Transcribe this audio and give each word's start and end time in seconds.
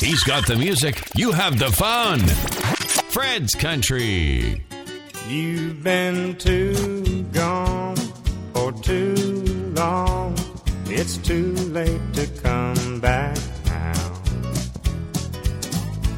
He's 0.00 0.24
got 0.24 0.46
the 0.46 0.56
music, 0.56 1.02
you 1.14 1.30
have 1.30 1.58
the 1.58 1.70
fun. 1.70 2.20
Fred's 3.10 3.54
Country. 3.54 4.64
You've 5.28 5.84
been 5.84 6.36
too 6.36 7.22
gone 7.32 7.96
for 8.54 8.72
too 8.72 9.44
long. 9.76 10.38
It's 10.86 11.18
too 11.18 11.52
late 11.52 12.00
to 12.14 12.26
come 12.42 13.00
back 13.00 13.36
now. 13.66 14.22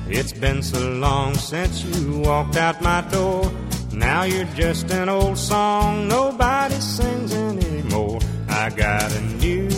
It's 0.06 0.32
been 0.32 0.62
so 0.62 0.78
long 0.92 1.34
since 1.34 1.82
you 1.84 2.20
walked 2.20 2.56
out 2.56 2.80
my 2.82 3.00
door. 3.10 3.50
Now 3.92 4.22
you're 4.22 4.52
just 4.54 4.92
an 4.92 5.08
old 5.08 5.36
song 5.36 6.06
nobody 6.06 6.76
sings 6.76 7.34
anymore. 7.34 8.20
I 8.48 8.70
got 8.70 9.12
a 9.12 9.20
new 9.20 9.68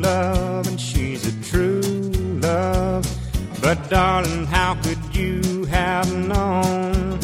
love 0.00 0.53
But 3.74 3.90
darling, 3.90 4.46
how 4.46 4.76
could 4.82 5.16
you 5.16 5.64
have 5.64 6.08
known? 6.28 7.18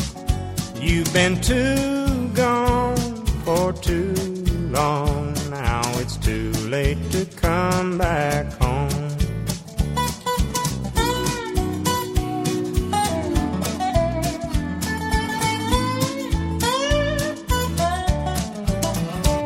You've 0.81 1.13
been 1.13 1.41
too 1.41 2.29
gone 2.35 2.97
for 3.45 3.73
too 3.73 4.15
long. 4.73 5.33
Now 5.49 5.83
it's 6.01 6.17
too 6.17 6.51
late 6.67 6.99
to 7.13 7.25
come 7.37 7.99
back 7.99 8.53
home. 8.55 8.91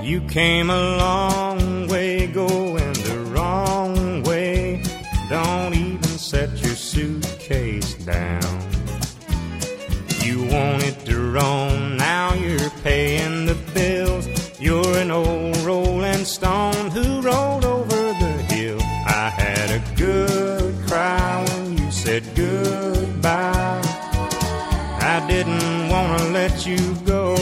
You 0.03 0.23
came 0.23 0.71
a 0.71 0.97
wanted 10.55 10.97
to 11.07 11.17
roam, 11.33 11.97
now 11.97 12.33
you're 12.35 12.71
paying 12.83 13.47
the 13.47 13.59
bills. 13.75 14.25
You're 14.61 14.97
an 14.99 15.11
old 15.11 15.57
rolling 15.59 16.25
stone 16.25 16.91
who 16.91 17.21
rolled 17.21 17.65
over 17.65 18.03
the 18.23 18.35
hill. 18.55 18.79
I 18.81 19.31
had 19.31 19.69
a 19.79 19.83
good 19.97 20.75
cry 20.87 21.45
when 21.49 21.79
you 21.79 21.91
said 21.91 22.23
goodbye. 22.35 23.83
I 25.15 25.25
didn't 25.29 25.89
want 25.89 26.19
to 26.21 26.29
let 26.31 26.67
you 26.67 26.83
go, 27.05 27.35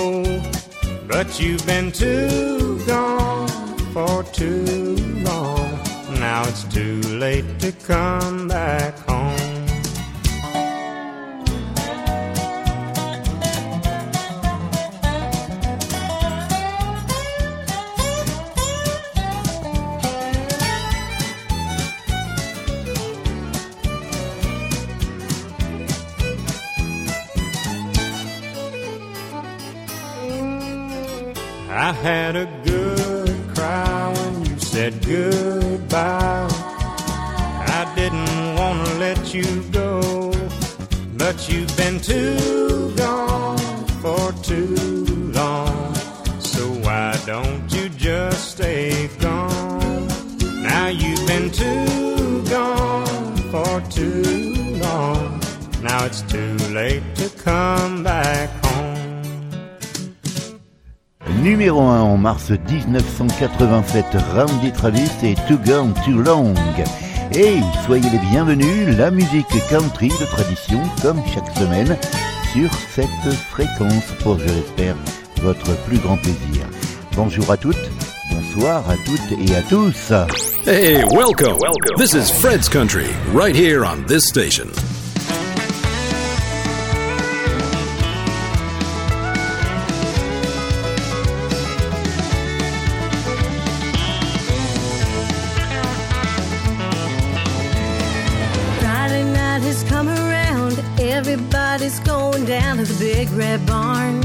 but 1.07 1.39
you've 1.39 1.65
been 1.67 1.93
too 1.93 2.83
gone 2.87 3.49
for 3.95 4.23
too 4.25 4.97
long. 5.29 5.69
Now 6.19 6.43
it's 6.49 6.65
too 6.65 7.01
late 7.25 7.59
to 7.61 7.73
come 7.73 8.49
back 8.49 8.95
home. 9.07 9.42
I 31.75 31.93
had 31.93 32.37
a 32.37 32.45
good 32.65 33.55
cry 33.55 34.13
when 34.13 34.45
you 34.45 34.59
said 34.59 34.93
goodbye. 35.07 36.49
I 37.79 37.93
didn't 37.97 38.57
want 38.57 38.87
to 38.87 38.95
let 38.99 39.33
you 39.33 39.63
go, 39.73 40.33
but 41.17 41.49
you've 41.49 41.75
been 41.79 41.99
too 41.99 42.95
gone 42.95 43.87
for 44.03 44.33
too 44.43 45.07
long. 45.33 45.95
So 46.41 46.69
why 46.85 47.19
don't 47.25 47.73
you 47.73 47.89
just 47.89 48.51
stay 48.51 49.09
gone? 49.19 50.09
Now 50.63 50.89
you've 50.89 51.27
been 51.27 51.51
too 51.51 52.45
gone 52.51 53.37
for 53.51 53.81
too 53.91 54.77
long. 54.77 55.41
Now 55.83 56.05
it's 56.05 56.21
too 56.23 56.55
late 56.69 57.03
to 57.17 57.31
come 57.43 57.92
Numéro 61.43 61.81
1 61.81 62.01
en 62.03 62.17
mars 62.17 62.51
1987, 62.51 64.05
Randy 64.33 64.71
Travis 64.71 65.11
et 65.25 65.35
Too 65.49 65.59
Gone 65.67 65.93
Too 66.05 66.23
Long. 66.23 66.55
Et 67.35 67.57
soyez 67.85 68.09
les 68.11 68.19
bienvenus, 68.31 68.97
la 68.97 69.11
musique 69.11 69.49
country 69.69 70.09
de 70.09 70.25
tradition, 70.27 70.81
comme 71.03 71.21
chaque 71.35 71.51
semaine, 71.59 71.97
sur 72.53 72.73
cette 72.95 73.35
fréquence 73.51 74.13
pour, 74.23 74.39
je 74.39 74.45
l'espère, 74.45 74.95
votre 75.43 75.77
plus 75.85 75.99
grand 75.99 76.17
plaisir. 76.17 76.65
Bonjour 77.17 77.51
à 77.51 77.57
toutes, 77.57 77.91
bonsoir 78.31 78.89
à 78.89 78.95
toutes 79.05 79.33
et 79.33 79.57
à 79.57 79.63
tous. 79.63 80.13
Hey, 80.65 81.03
welcome. 81.11 81.59
welcome. 81.59 81.97
This 81.99 82.15
is 82.15 82.31
Fred's 82.31 82.69
Country, 82.69 83.09
right 83.35 83.57
here 83.57 83.85
on 83.85 84.07
this 84.07 84.29
station. 84.29 84.69
Big 103.25 103.31
red 103.39 103.65
barn 103.67 104.17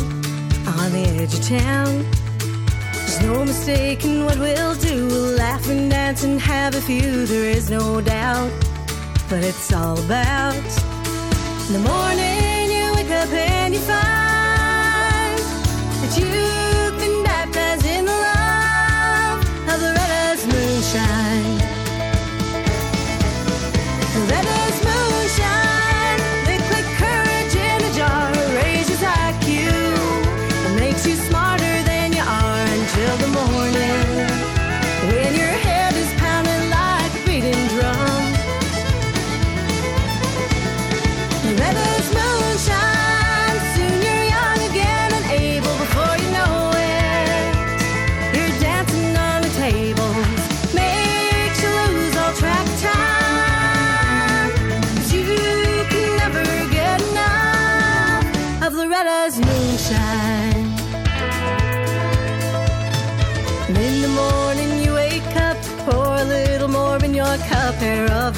on 0.79 0.91
the 0.91 1.05
edge 1.19 1.31
of 1.31 1.47
town. 1.47 2.03
There's 2.93 3.21
no 3.21 3.45
mistaking 3.45 4.25
what 4.25 4.39
we'll 4.39 4.73
do. 4.73 5.05
We'll 5.05 5.35
laugh 5.35 5.69
and 5.69 5.91
dance 5.91 6.23
and 6.23 6.41
have 6.41 6.73
a 6.73 6.81
few, 6.81 7.27
there 7.27 7.47
is 7.51 7.69
no 7.69 8.01
doubt. 8.01 8.51
But 9.29 9.43
it's 9.43 9.71
all 9.71 9.99
about 10.03 10.55
in 11.67 11.73
the 11.73 11.83
morning 11.91 12.71
you 12.75 12.85
wake 12.95 13.11
up 13.11 13.29
and 13.29 13.73
you 13.75 13.81
find 13.81 15.37
that 16.01 16.17
you've 16.17 16.76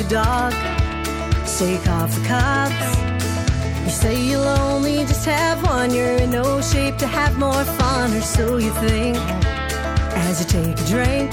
dog, 0.09 0.53
take 1.45 1.87
off 1.87 2.13
the 2.15 2.25
cops. 2.27 2.97
You 3.83 3.91
say 3.91 4.19
you'll 4.19 4.41
only 4.43 5.05
just 5.05 5.23
have 5.25 5.61
one, 5.63 5.93
you're 5.93 6.17
in 6.17 6.31
no 6.31 6.61
shape 6.61 6.97
to 6.97 7.07
have 7.07 7.37
more 7.37 7.63
fun, 7.63 8.13
or 8.15 8.21
so 8.21 8.57
you 8.57 8.71
think 8.73 9.17
as 10.15 10.39
you 10.41 10.47
take 10.47 10.79
a 10.79 10.85
drink. 10.85 11.31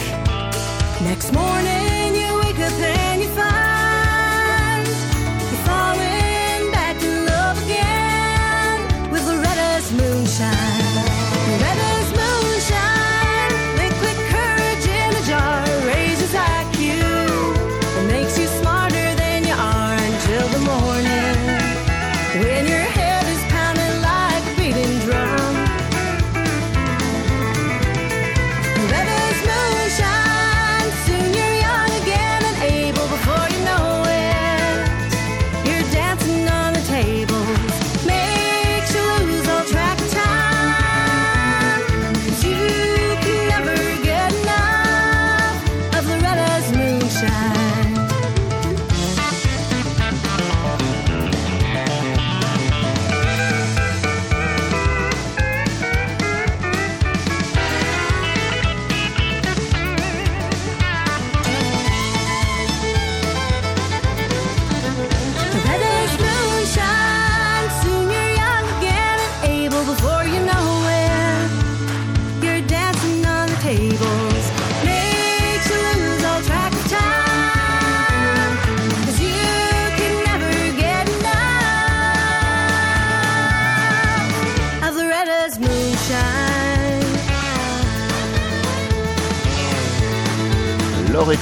Next 1.03 1.33
morning 1.33 1.86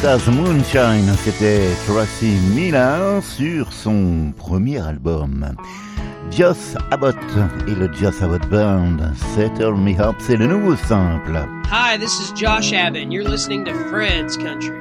Loretta's 0.04 0.28
Moonshine, 0.28 1.10
c'était 1.24 1.66
Tracy 1.86 2.36
Miller 2.54 3.22
sur 3.22 3.72
son 3.72 4.34
premier 4.36 4.78
album. 4.78 5.46
Joss 6.30 6.76
Abbott 6.90 7.16
et 7.66 7.74
le 7.74 7.90
Joss 7.90 8.20
Abbott 8.20 8.46
Band, 8.50 8.98
Settle 9.34 9.72
Me 9.76 9.98
Up, 9.98 10.16
c'est 10.18 10.36
le 10.36 10.46
nouveau 10.46 10.76
simple. 10.76 11.38
Hi, 11.70 11.96
this 11.98 12.20
is 12.20 12.32
Josh 12.34 12.74
Abbott, 12.74 13.02
and 13.02 13.14
you're 13.14 13.26
listening 13.26 13.64
to 13.64 13.72
Fred's 13.88 14.36
Country. 14.36 14.76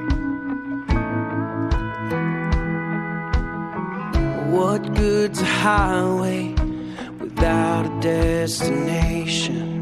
What 4.50 4.94
good's 4.94 5.40
a 5.40 5.46
highway 5.46 6.54
without 7.18 7.86
a 7.86 8.00
destination? 8.02 9.73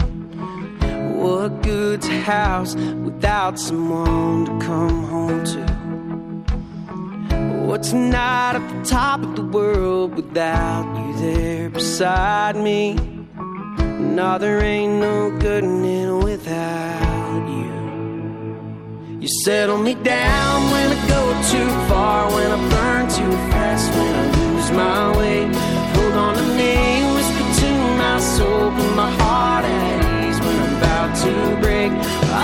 What 1.22 1.62
good's 1.62 2.08
a 2.08 2.18
house 2.18 2.74
without 2.74 3.56
someone 3.56 4.44
to 4.44 4.66
come 4.66 5.04
home 5.04 5.44
to? 5.52 5.62
What's 7.64 7.92
night 7.92 8.56
at 8.56 8.68
the 8.74 8.84
top 8.84 9.22
of 9.22 9.36
the 9.36 9.44
world 9.44 10.16
without 10.16 10.84
you 10.98 11.14
there 11.20 11.70
beside 11.70 12.56
me? 12.56 12.94
No, 14.16 14.36
there 14.36 14.60
ain't 14.64 14.94
no 15.00 15.30
good 15.38 15.62
in 15.62 15.84
it 15.84 16.24
without 16.24 17.46
you. 17.56 19.20
You 19.20 19.28
settle 19.44 19.78
me 19.78 19.94
down 19.94 20.72
when 20.72 20.90
I 20.90 21.06
go 21.06 21.22
too 21.52 21.70
far, 21.88 22.32
when 22.32 22.50
I 22.50 22.58
burn 22.68 23.08
too 23.08 23.32
fast, 23.52 23.92
when 23.94 24.12
I 24.12 24.24
lose 24.38 24.70
my 24.72 25.16
way. 25.16 25.44
Hold 25.94 26.14
on 26.14 26.34
to 26.34 26.46
me, 26.58 27.04
whisper 27.14 27.46
to 27.60 27.70
my 27.96 28.18
soul, 28.18 28.72
put 28.72 28.96
my 28.96 29.10
heart 29.22 29.64
at 29.64 29.91
to 31.22 31.32
break. 31.60 31.92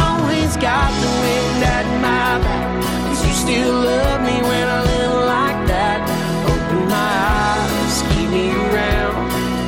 Always 0.06 0.56
got 0.56 0.90
the 1.02 1.10
wind 1.22 1.64
at 1.76 1.86
my 2.06 2.38
back, 2.44 2.66
cause 3.06 3.20
you 3.26 3.32
still 3.44 3.74
love 3.74 4.20
me 4.22 4.36
when 4.50 4.66
I 4.68 4.80
live 4.92 5.14
like 5.36 5.60
that. 5.72 6.00
Open 6.52 6.82
my 6.96 7.12
eyes, 7.42 7.96
keep 8.10 8.28
me 8.30 8.46
around, 8.66 9.16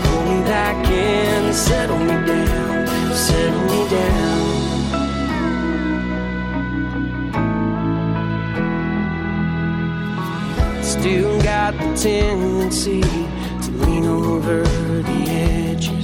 pull 0.04 0.22
me 0.30 0.38
back 0.44 0.78
in, 0.86 1.52
settle 1.52 1.98
me 1.98 2.16
down, 2.32 2.86
settle 3.28 3.64
me 3.72 3.82
down. 3.98 4.38
Still 10.84 11.34
got 11.42 11.72
the 11.78 11.88
tendency 11.96 13.00
to 13.62 13.70
lean 13.84 14.04
over 14.06 14.62
the 15.02 15.20
edges. 15.28 15.99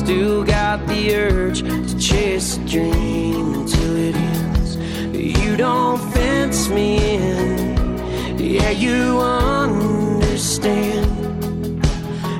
Still 0.00 0.42
got 0.44 0.86
the 0.86 1.14
urge 1.14 1.60
to 1.60 1.98
chase 1.98 2.56
a 2.56 2.60
dream 2.64 3.54
until 3.54 3.96
it 3.96 4.16
ends. 4.16 4.76
You 5.14 5.56
don't 5.58 5.98
fence 6.14 6.70
me 6.70 6.96
in, 7.16 8.38
yeah, 8.38 8.70
you 8.70 9.20
understand. 9.20 11.06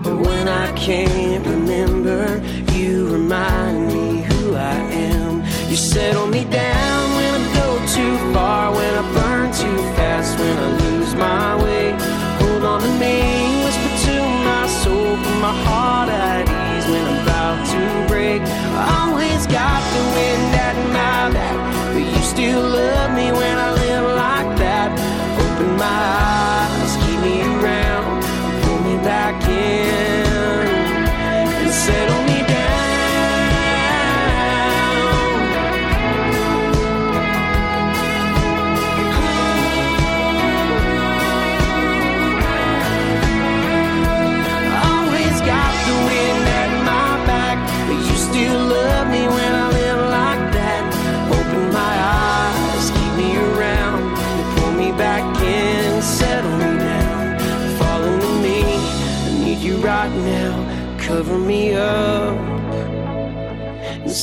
But 0.03 0.17
When 0.27 0.49
I 0.49 0.73
can't 0.73 1.47
remember, 1.47 2.41
you 2.73 3.13
remind 3.13 3.89
me 3.89 4.23
who 4.23 4.55
I 4.55 4.79
am. 5.13 5.45
You 5.69 5.77
settle 5.77 6.29
me 6.29 6.45
down 6.45 7.15
when 7.15 7.35
I 7.43 7.55
go 7.55 7.79
too 7.95 8.17
far, 8.33 8.70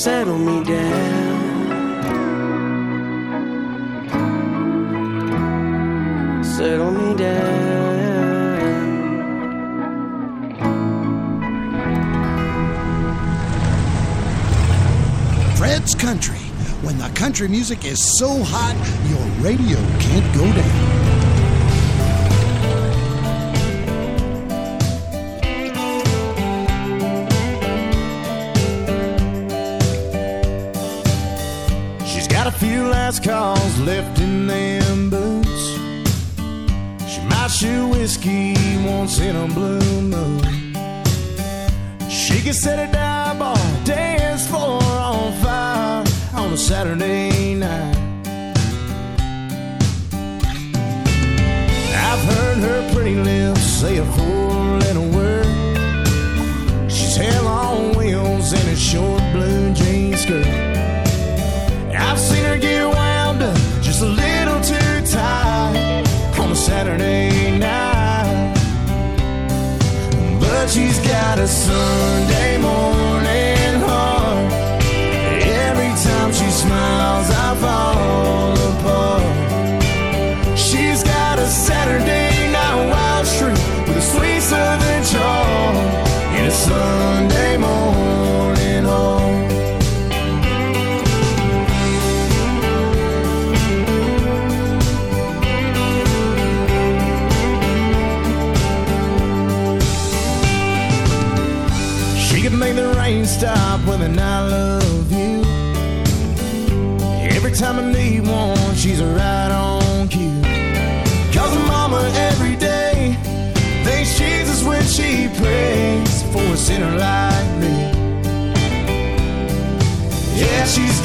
settle 0.08 0.38
me 0.40 0.64
down. 0.64 1.64
Settle 6.44 6.92
me 6.92 7.14
down. 7.16 7.98
Fred's 15.58 15.94
Country. 15.94 16.36
When 16.84 16.98
the 16.98 17.12
country 17.14 17.50
music 17.50 17.84
is 17.84 18.02
so 18.18 18.30
hot, 18.30 18.78
your 19.12 19.26
radio 19.46 19.78
can't 20.00 20.34
go 20.34 20.46
down. 20.54 20.97
Few 32.58 32.88
last 32.88 33.24
calls 33.24 33.80
left 33.80 34.20
in 34.20 34.48
them 34.48 35.10
boots. 35.10 35.76
She 37.08 37.22
might 37.30 37.52
shoot 37.52 37.88
whiskey 37.90 38.56
once 38.84 39.20
in 39.20 39.36
a 39.36 39.48
blue 39.48 40.02
moon. 40.02 40.74
She 42.10 42.42
can 42.42 42.54
set 42.54 42.80
a 42.80 42.92
dive 42.92 43.38
bar, 43.38 43.58
dance 43.84 44.48
floor 44.48 44.82
on 44.82 45.34
fire 45.44 46.04
on 46.34 46.54
a 46.54 46.58
Saturday 46.58 47.54
night. 47.54 47.98
I've 52.10 52.24
heard 52.34 52.58
her 52.58 52.94
pretty 52.94 53.16
lips 53.16 53.62
say 53.62 53.98
a 53.98 54.06
four-letter 54.06 55.08
word. 55.16 56.92
She's 56.92 57.16
hell 57.18 57.48
on 57.48 57.96
wheels 57.98 58.52
in 58.54 58.68
a 58.70 58.76
short 58.76 59.17
got 71.08 71.40
a 71.40 71.48
Sunday 71.48 72.58
morning 72.58 73.82
heart. 73.88 74.52
Every 75.64 75.92
time 76.04 76.32
she 76.34 76.50
smiles, 76.50 77.30
I 77.30 77.56
fall 77.62 77.97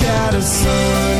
got 0.02 0.34
a 0.34 0.42
Sunday 0.42 1.11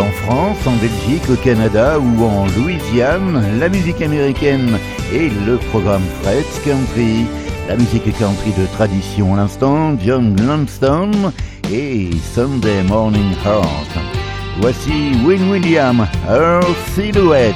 en 0.00 0.10
France, 0.24 0.66
en 0.66 0.76
Belgique, 0.76 1.28
au 1.30 1.36
Canada 1.36 1.98
ou 1.98 2.24
en 2.24 2.46
Louisiane, 2.56 3.58
la 3.58 3.68
musique 3.68 4.00
américaine 4.00 4.78
et 5.12 5.28
le 5.46 5.56
programme 5.70 6.02
Fred's 6.22 6.60
Country, 6.64 7.26
la 7.68 7.76
musique 7.76 8.16
country 8.18 8.52
de 8.58 8.66
tradition. 8.74 9.34
L'instant, 9.34 9.96
John 10.04 10.34
Lanston 10.46 11.32
et 11.72 12.10
Sunday 12.34 12.82
Morning 12.84 13.32
Heart. 13.44 13.98
Voici 14.60 15.12
Win 15.24 15.50
William, 15.50 16.06
Her 16.28 16.60
Silhouette. 16.94 17.54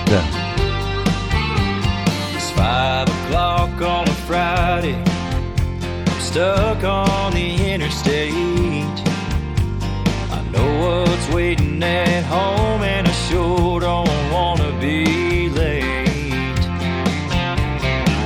Waiting 11.35 11.83
at 11.83 12.23
home, 12.23 12.83
and 12.85 13.09
I 13.09 13.13
sure 13.29 13.81
don't 13.81 14.09
wanna 14.33 14.71
be 14.81 15.49
late. 15.49 15.85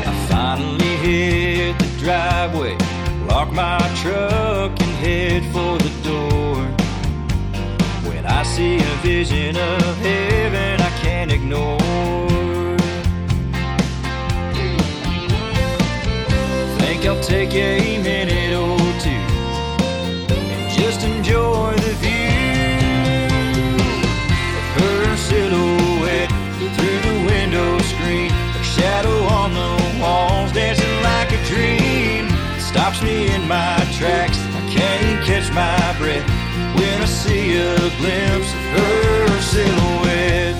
I 0.06 0.12
finally 0.28 0.94
hit 1.06 1.78
the 1.78 1.90
driveway, 1.98 2.76
lock 3.26 3.50
my 3.50 3.78
truck, 4.02 4.72
and 4.84 4.94
head 5.04 5.42
for 5.54 5.78
the 5.78 5.92
door. 6.10 6.56
When 8.08 8.26
I 8.26 8.42
see 8.42 8.76
a 8.76 8.94
vision 9.02 9.56
of 9.56 9.96
heaven, 10.08 10.78
I 10.78 10.90
can't 11.02 11.32
ignore. 11.32 11.78
Think 16.78 17.06
I'll 17.06 17.22
take 17.22 17.54
a 17.54 18.02
minute 18.02 18.37
tracks, 33.98 34.38
I 34.38 34.60
can't 34.70 35.24
catch 35.26 35.50
my 35.52 35.98
breath 35.98 36.26
when 36.78 37.02
I 37.02 37.04
see 37.04 37.56
a 37.56 37.76
glimpse 37.98 38.52
of 38.54 38.64
her 38.76 39.40
silhouette. 39.42 40.54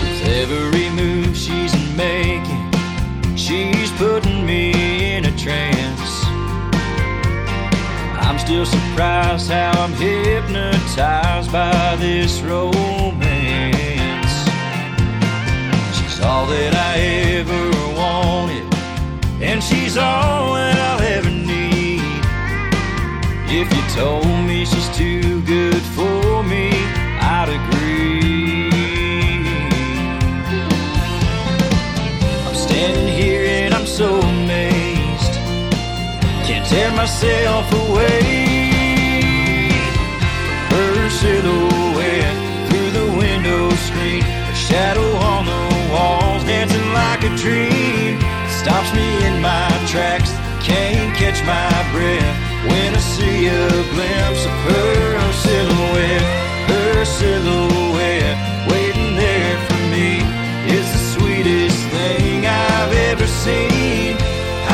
With 0.00 0.22
every 0.42 0.90
move 0.90 1.36
she's 1.36 1.74
making, 1.96 2.72
she's 3.36 3.92
putting 3.92 4.44
me 4.44 5.14
in 5.14 5.26
a 5.26 5.36
trance. 5.36 6.12
I'm 8.18 8.38
still 8.40 8.66
surprised 8.66 9.48
how 9.48 9.70
I'm 9.84 9.92
hypnotized 9.92 11.52
by 11.52 11.94
this 12.00 12.40
romance. 12.40 13.33
All 16.34 16.46
that 16.46 16.74
I 16.74 16.94
ever 17.38 17.64
wanted, 17.94 18.66
and 19.40 19.62
she's 19.62 19.96
all 19.96 20.54
that 20.54 20.76
I'll 20.88 21.02
ever 21.16 21.30
need. 21.30 22.02
If 23.60 23.66
you 23.74 23.82
told 23.94 24.26
me 24.48 24.64
she's 24.64 24.90
too 24.96 25.42
good 25.42 25.82
for 25.96 26.42
me, 26.42 26.70
I'd 27.36 27.50
agree. 27.58 28.66
I'm 32.46 32.56
standing 32.66 33.10
here 33.20 33.44
and 33.60 33.72
I'm 33.72 33.86
so 33.86 34.08
amazed, 34.18 35.34
can't 36.46 36.66
tear 36.66 36.90
myself 37.02 37.66
away. 37.84 38.22
Her 40.74 41.10
silhouette 41.10 42.36
through 42.66 42.90
the 42.98 43.06
window 43.22 43.70
screen, 43.86 44.22
her 44.22 44.54
shadow 44.54 45.08
on 45.32 45.46
the 45.46 45.73
a 47.24 47.36
dream. 47.36 48.20
Stops 48.60 48.92
me 48.94 49.08
in 49.26 49.40
my 49.40 49.68
tracks, 49.88 50.30
can't 50.60 51.16
catch 51.16 51.40
my 51.44 51.72
breath 51.92 52.36
when 52.68 52.94
I 52.94 52.98
see 52.98 53.46
a 53.48 53.68
glimpse 53.92 54.44
of 54.44 54.54
her 54.68 55.32
silhouette. 55.32 56.28
Her 56.68 57.04
silhouette 57.04 58.38
waiting 58.70 59.16
there 59.16 59.56
for 59.66 59.80
me 59.94 60.20
is 60.76 60.86
the 60.94 61.02
sweetest 61.14 61.80
thing 61.94 62.46
I've 62.46 62.92
ever 63.10 63.26
seen. 63.26 64.16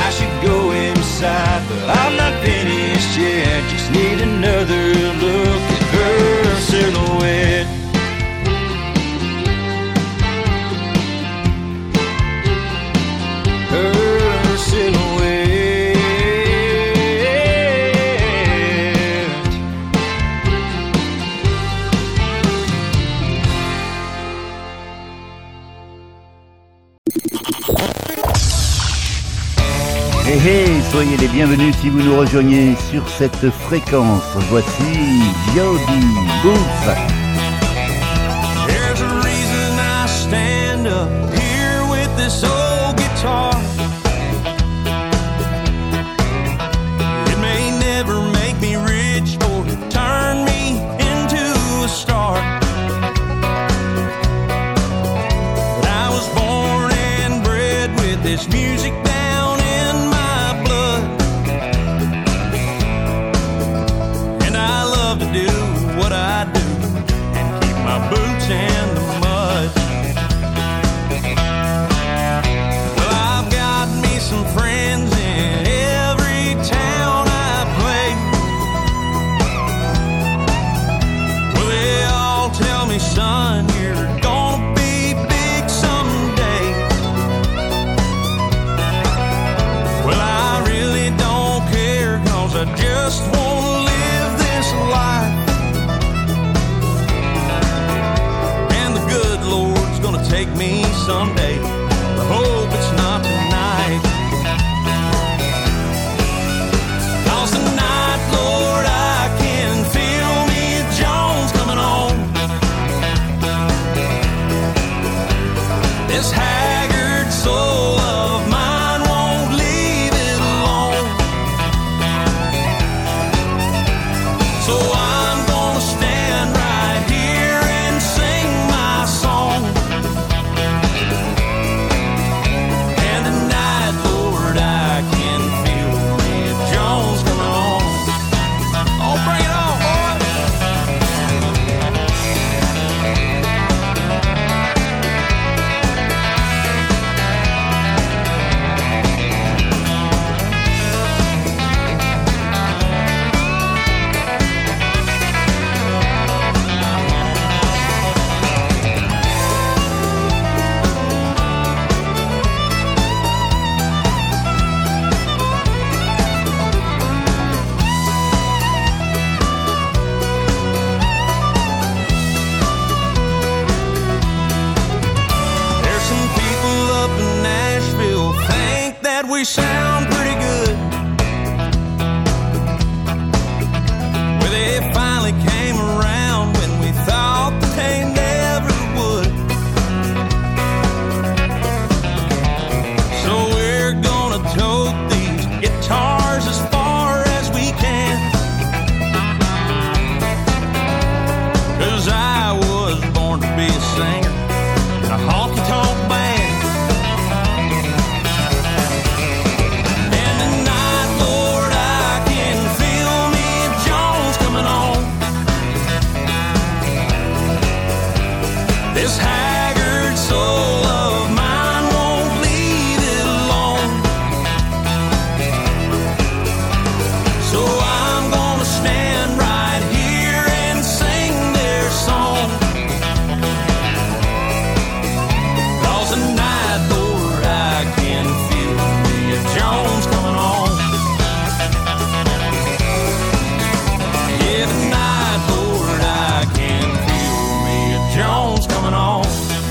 I 0.04 0.09
should 0.11 0.37
go 0.42 0.71
inside, 0.73 1.62
but 1.69 1.83
I'm 2.02 2.16
not 2.16 2.35
finished 2.42 3.16
yet. 3.19 3.71
Just 3.71 3.90
need 3.92 4.21
another 4.21 4.95
look 5.25 5.62
at 5.76 5.85
her 5.95 6.57
silhouette. 6.71 7.79
Hey 30.42 30.80
soyez 30.90 31.18
les 31.18 31.28
bienvenus 31.28 31.76
si 31.76 31.90
vous 31.90 32.00
nous 32.00 32.16
rejoignez 32.16 32.75
sur 32.90 33.06
cette 33.11 33.50
fréquence. 33.50 34.25
Voici 34.49 35.20
Jody 35.54 36.06
Booth. 36.42 37.29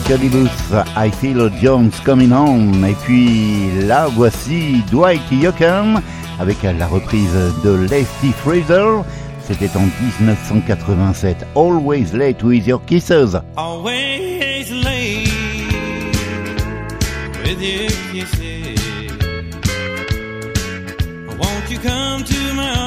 Cody 0.09 0.27
I 0.95 1.11
Feel 1.11 1.51
Jones 1.61 1.91
Coming 2.03 2.31
Home. 2.31 2.83
Et 2.83 2.95
puis 3.05 3.69
là, 3.85 4.07
voici 4.07 4.81
Dwight 4.89 5.21
Yoakam 5.31 6.01
avec 6.39 6.63
la 6.63 6.87
reprise 6.87 7.31
de 7.63 7.75
Lefty 7.87 8.31
Fraser. 8.31 9.03
C'était 9.47 9.69
en 9.77 9.81
1987. 10.19 11.45
Always 11.53 12.11
late 12.13 12.41
with 12.41 12.65
your 12.65 12.83
kisses. 12.87 13.37
Always 13.55 14.71
late 14.71 15.29
with 17.45 17.61
your 17.61 17.91
kisses. 18.11 18.79
Won't 21.37 21.69
you 21.69 21.77
come 21.77 22.23
to 22.23 22.53
my 22.55 22.78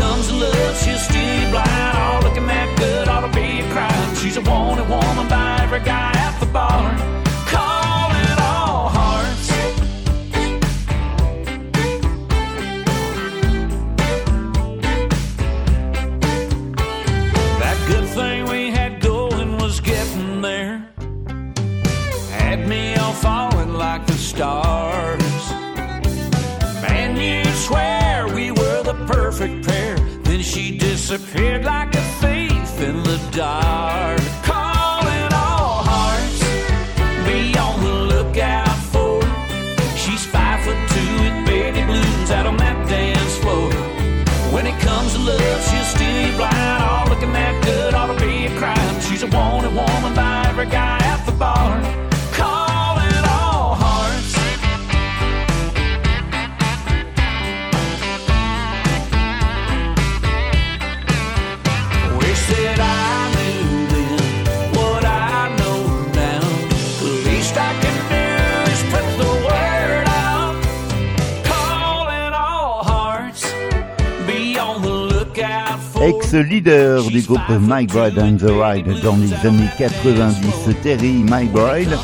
comes 0.00 0.32
love's 0.32 0.82
she'll 0.82 1.19
for. 76.30 76.40
Ex-leader 76.40 77.02
du 77.10 77.22
groupe 77.22 77.40
My 77.60 77.86
Bride 77.86 78.18
and 78.18 78.36
the 78.36 78.50
Ride 78.50 79.00
dans 79.02 79.16
les 79.16 79.32
années 79.46 79.68
90, 79.78 80.76
Terry 80.82 81.24
My 81.24 81.46
Bride, 81.46 81.96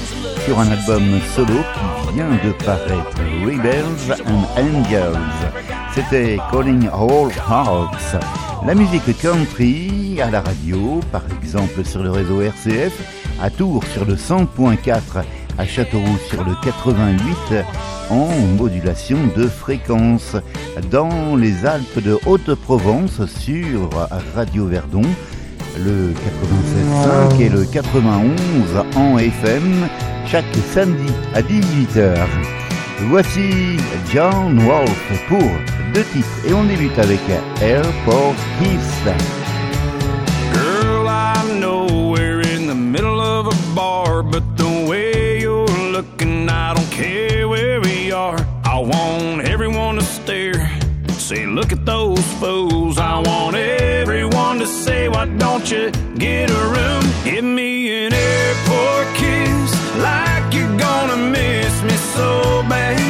sur 0.45 0.59
un 0.59 0.69
album 0.69 1.03
solo 1.35 1.61
qui 2.03 2.15
vient 2.15 2.31
de 2.45 2.53
paraître, 2.65 3.19
Rebels 3.45 4.21
and 4.27 4.45
Angels. 4.59 5.19
C'était 5.95 6.39
Calling 6.51 6.89
All 6.89 7.31
Hearts. 7.49 8.17
La 8.67 8.75
musique 8.75 9.17
country 9.21 10.21
à 10.21 10.31
la 10.31 10.41
radio, 10.41 11.01
par 11.13 11.23
exemple 11.41 11.85
sur 11.85 12.03
le 12.03 12.11
réseau 12.11 12.41
RCF, 12.43 12.93
à 13.41 13.49
Tours 13.49 13.85
sur 13.93 14.05
le 14.05 14.15
100.4, 14.17 15.25
à 15.59 15.67
Châteauroux 15.67 16.19
sur 16.29 16.45
le 16.45 16.55
88, 16.63 17.65
en 18.11 18.29
modulation 18.59 19.19
de 19.37 19.47
fréquence. 19.47 20.37
Dans 20.91 21.37
les 21.37 21.65
Alpes 21.65 22.03
de 22.03 22.19
Haute-Provence 22.27 23.27
sur 23.27 23.91
Radio 24.35 24.67
Verdon, 24.67 25.03
le 25.79 26.13
96.5 27.31 27.41
et 27.41 27.49
le 27.49 27.65
91 27.65 28.33
en 28.97 29.19
FM, 29.19 29.89
chaque 30.27 30.45
samedi 30.73 31.13
à 31.35 31.43
18h. 31.43 32.17
Voici 33.09 33.77
John 34.13 34.59
Wolfe 34.61 35.25
pour 35.29 35.51
deux 35.95 36.05
titres 36.13 36.29
et 36.49 36.55
on 36.55 36.65
débute 36.65 36.99
avec 36.99 37.21
Airport 37.61 38.35
Kiss. 38.59 39.15
Girl, 40.53 41.07
I 41.09 41.35
know 41.61 41.87
we're 42.13 42.41
in 42.41 42.67
the 42.67 42.75
middle 42.75 43.21
of 43.21 43.47
a 43.49 43.75
bar, 43.75 44.23
but 44.23 44.56
don't 55.69 55.95
you 55.95 56.19
get 56.19 56.51
a 56.51 56.63
room? 56.69 57.03
Give 57.25 57.45
me 57.45 58.07
an 58.07 58.13
airport 58.13 59.07
kiss, 59.17 59.73
like 59.99 60.55
you're 60.55 60.79
gonna 60.79 61.17
miss 61.17 61.83
me 61.83 61.97
so 62.15 62.63
bad. 62.69 63.01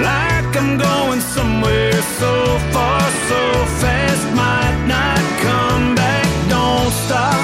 Like 0.00 0.56
I'm 0.56 0.78
going 0.78 1.20
somewhere 1.20 2.00
so 2.20 2.58
far, 2.72 3.00
so 3.28 3.40
fast, 3.80 4.24
might 4.34 4.78
not 4.86 5.20
come 5.44 5.94
back. 5.94 6.26
Don't 6.48 6.92
stop. 7.04 7.42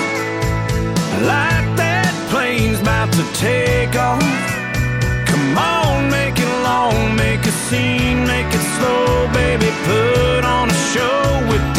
Like 1.33 1.69
that 1.77 2.13
plane's 2.31 2.81
about 2.81 3.13
to 3.13 3.25
take 3.35 3.95
off. 3.97 4.23
Come 5.27 5.59
on, 5.59 6.11
make 6.11 6.39
it 6.39 6.53
long, 6.63 7.15
make 7.17 7.45
a 7.45 7.55
scene, 7.69 8.27
make 8.27 8.49
it 8.59 8.65
slow, 8.77 9.29
baby. 9.35 9.69
Put 9.85 10.45
on 10.45 10.71
a 10.71 10.79
show 10.93 11.47
with 11.51 11.72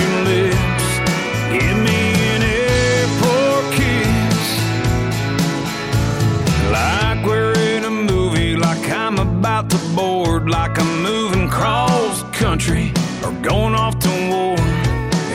About 9.54 9.70
to 9.70 9.78
board, 9.96 10.50
like 10.50 10.80
I'm 10.80 11.04
moving 11.04 11.48
cross 11.48 12.24
country 12.32 12.92
or 13.24 13.32
going 13.44 13.76
off 13.76 14.00
to 14.00 14.10
war. 14.32 14.58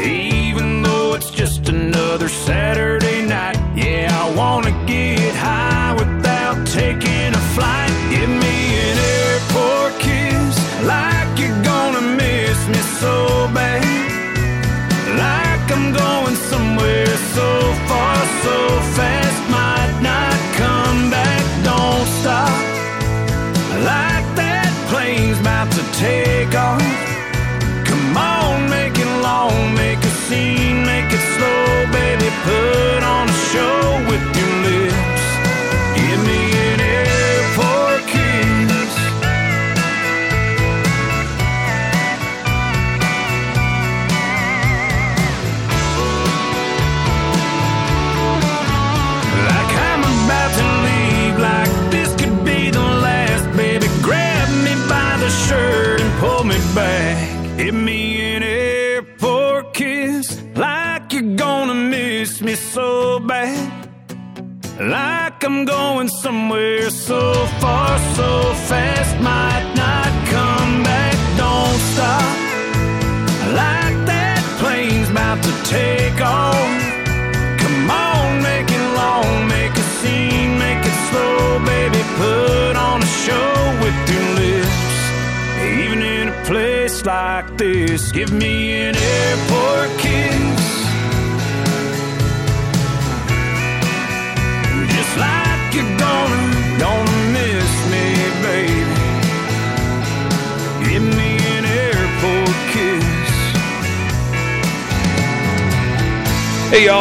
Even 0.03 0.83
though 0.83 1.15
it's 1.15 1.31
just 1.31 1.69
another 1.69 2.29
Saturday 2.29 2.98
scene, 30.29 30.85
make 30.85 31.11
it 31.11 31.25
slow, 31.37 31.87
baby. 31.91 32.29
Put 32.45 33.03
on 33.03 33.29
a 33.29 33.39
show 33.53 33.81
with 34.09 34.28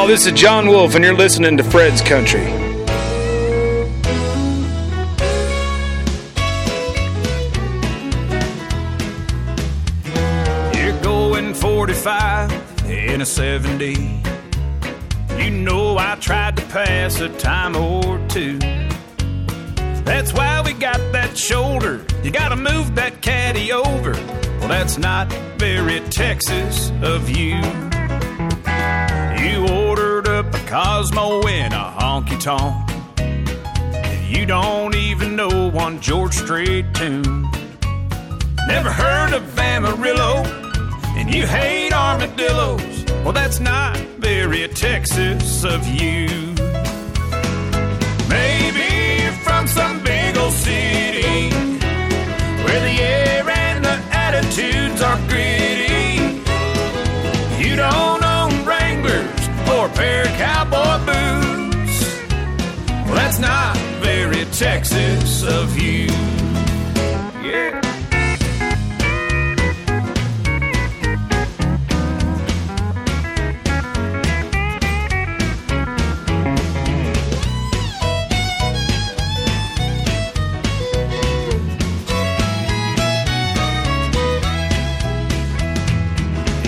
this 0.07 0.25
is 0.25 0.31
John 0.31 0.67
Wolf, 0.67 0.95
and 0.95 1.03
you're 1.03 1.13
listening 1.13 1.57
to 1.57 1.63
Fred's 1.63 2.01
Country. 2.01 2.66
Honky. 32.47 33.19
And 33.19 34.37
you 34.37 34.45
don't 34.45 34.95
even 34.95 35.35
know 35.35 35.69
one 35.69 35.99
George 36.01 36.33
Strait 36.33 36.85
tune. 36.93 37.43
Never 38.67 38.91
heard 38.91 39.33
of 39.33 39.57
Amarillo. 39.59 40.43
and 41.17 41.33
you 41.33 41.47
hate 41.47 41.93
armadillos. 41.93 43.05
Well, 43.23 43.33
that's 43.33 43.59
not 43.59 43.97
very 44.19 44.67
Texas 44.67 45.63
of 45.63 45.85
you. 45.87 46.27
Maybe 48.29 49.23
you're 49.23 49.31
from 49.43 49.67
some 49.67 50.03
big 50.03 50.37
old 50.37 50.53
city 50.53 51.49
where 52.63 52.81
the 52.87 52.95
air 53.01 53.49
and 53.49 53.83
the 53.83 53.97
attitudes 54.11 55.01
are 55.01 55.17
gritty. 55.27 55.56
Not 63.39 63.77
very 64.01 64.45
Texas 64.45 65.43
of 65.43 65.77
you. 65.77 66.07
Yeah. 67.43 67.81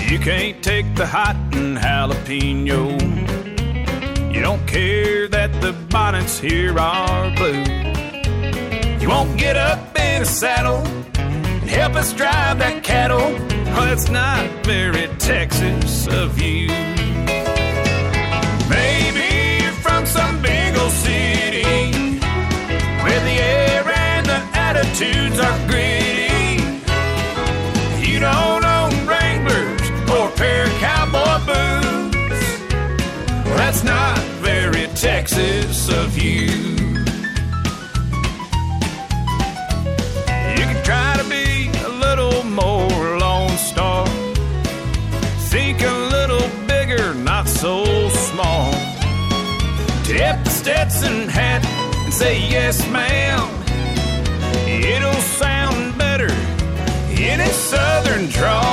You 0.10 0.20
can't 0.20 0.62
take 0.62 0.94
the 0.96 1.08
hot 1.08 1.36
and 1.54 1.78
jalapeno. 1.78 3.00
You 4.34 4.42
don't 4.42 4.66
care 4.68 5.29
the 5.62 5.74
bonnets 5.90 6.40
here 6.40 6.78
are 6.80 7.36
blue. 7.36 7.64
You 9.00 9.10
won't 9.10 9.38
get 9.38 9.58
up 9.58 9.98
in 10.00 10.22
a 10.22 10.26
saddle 10.26 10.86
and 11.18 11.70
help 11.70 11.96
us 11.96 12.14
drive 12.14 12.60
that 12.60 12.84
cattle. 12.84 13.36
Oh, 13.76 13.86
that's 13.86 14.10
not 14.10 14.48
very 14.66 15.08
Texas 15.18 16.08
of 16.08 16.40
you. 16.40 16.68
Maybe 18.70 19.64
you're 19.64 19.72
from 19.74 20.06
some 20.06 20.42
big 20.42 20.78
old 20.78 20.92
city 20.92 21.64
where 23.04 23.22
the 23.30 23.38
air 23.42 23.84
and 23.88 24.26
the 24.26 24.40
attitudes 24.58 25.40
are 25.40 25.68
gritty. 25.68 25.99
Texas 35.02 35.88
of 35.88 36.18
you. 36.18 36.48
You 40.58 40.66
can 40.68 40.84
try 40.84 41.16
to 41.16 41.24
be 41.30 41.70
a 41.86 41.88
little 41.88 42.44
more 42.44 43.18
Lone 43.18 43.58
Star. 43.58 44.06
Think 45.48 45.82
a 45.84 45.94
little 46.12 46.50
bigger, 46.68 47.14
not 47.14 47.48
so 47.48 48.10
small. 48.10 48.74
Tip 50.04 50.44
the 50.44 50.50
Stetson 50.50 51.30
hat 51.30 51.66
and 52.04 52.14
say 52.14 52.38
yes, 52.50 52.86
ma'am. 52.92 53.48
It'll 54.68 55.14
sound 55.40 55.98
better 55.98 56.34
in 57.10 57.40
a 57.40 57.48
southern 57.54 58.28
drawl. 58.28 58.69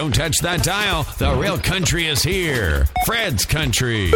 Don't 0.00 0.14
touch 0.14 0.38
that 0.38 0.62
dial. 0.62 1.02
The 1.18 1.34
real 1.34 1.58
country 1.58 2.06
is 2.06 2.22
here. 2.22 2.86
Fred's 3.04 3.44
Country. 3.44 4.10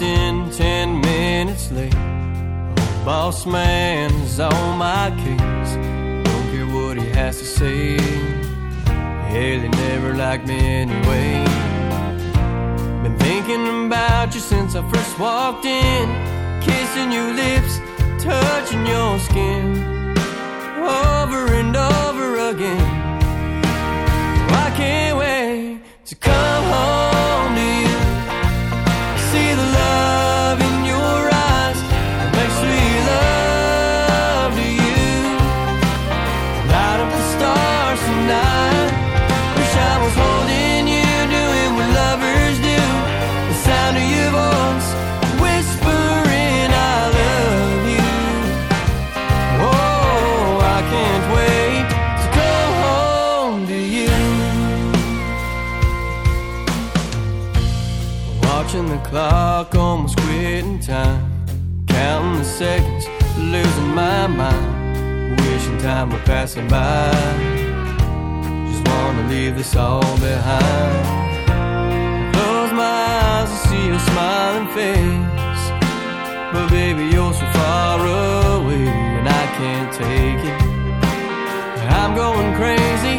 In 0.00 0.50
ten 0.50 1.00
minutes 1.00 1.70
late. 1.70 1.94
Boss 3.06 3.46
man 3.46 4.12
is 4.12 4.40
on 4.40 4.78
my 4.78 5.10
case. 5.16 5.51
Has 7.32 7.40
to 7.40 7.46
say. 7.46 7.96
He 9.32 9.68
never 9.68 10.14
liked 10.14 10.46
me 10.46 10.58
anyway. 10.82 11.44
Been 13.02 13.18
thinking 13.18 13.86
about 13.86 14.34
you 14.34 14.40
since 14.40 14.74
I 14.74 14.82
first 14.92 15.18
walked 15.18 15.64
in. 15.64 16.06
Kissing 16.60 17.10
your 17.10 17.32
lips, 17.32 17.78
touching 18.22 18.86
your 18.86 19.18
skin. 19.18 20.14
Over 20.76 21.42
and 21.60 21.74
over 21.74 22.50
again. 22.50 22.88
I 24.64 24.68
can't 24.76 25.16
wait 25.16 25.80
to 26.04 26.14
come 26.16 26.64
home 26.74 27.41
seconds, 62.62 63.08
losing 63.54 63.92
my 64.02 64.28
mind. 64.28 64.70
Wishing 65.40 65.78
time 65.78 66.10
were 66.12 66.24
passing 66.32 66.68
by. 66.68 67.10
Just 68.70 68.82
wanna 68.90 69.24
leave 69.32 69.54
this 69.56 69.74
all 69.74 70.14
behind. 70.30 71.02
Close 72.34 72.72
my 72.84 72.98
eyes 73.30 73.48
to 73.52 73.58
see 73.68 73.84
your 73.92 74.02
smiling 74.10 74.68
face. 74.78 75.62
But 76.52 76.66
baby, 76.78 77.04
you're 77.14 77.34
so 77.40 77.46
far 77.58 77.98
away, 78.56 78.86
and 79.16 79.26
I 79.42 79.44
can't 79.58 79.90
take 80.04 80.42
it. 80.52 80.60
I'm 81.98 82.12
going 82.22 82.50
crazy, 82.60 83.16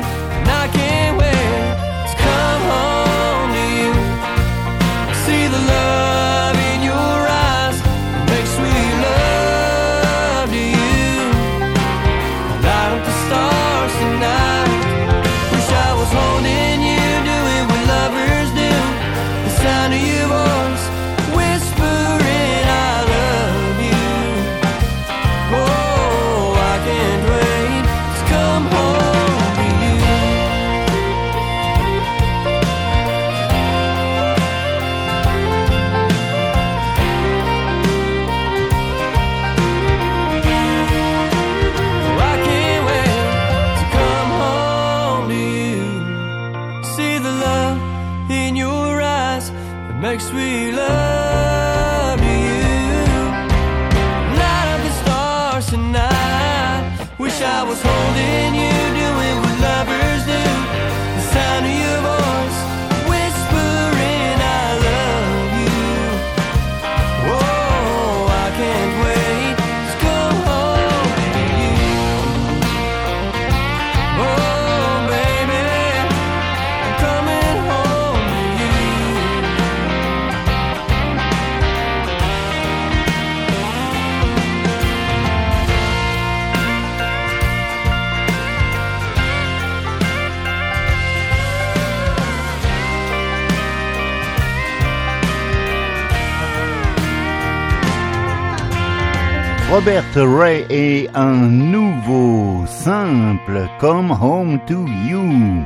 Robert 99.73 100.15
Ray 100.15 100.67
et 100.69 101.09
un 101.15 101.49
nouveau 101.49 102.63
simple 102.67 103.67
Come 103.79 104.11
Home 104.11 104.59
to 104.67 104.85
You. 104.85 105.65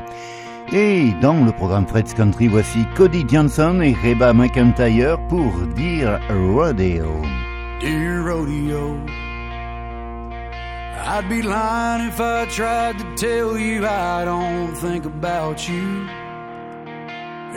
Et 0.71 1.11
dans 1.21 1.43
le 1.43 1.51
programme 1.51 1.85
Fred's 1.85 2.13
Country, 2.13 2.47
voici 2.47 2.85
Cody 2.95 3.25
Johnson 3.27 3.81
et 3.81 3.93
Reba 4.01 4.31
McIntyre 4.31 5.17
pour 5.27 5.51
dire 5.75 6.21
Rodeo. 6.29 7.21
Dear 7.81 8.23
Rodeo, 8.23 8.95
I'd 11.05 11.27
be 11.27 11.41
lying 11.41 12.07
if 12.07 12.21
I 12.21 12.45
tried 12.45 12.97
to 12.99 13.03
tell 13.17 13.57
you 13.57 13.85
I 13.85 14.23
don't 14.23 14.73
think 14.75 15.05
about 15.05 15.67
you. 15.67 16.07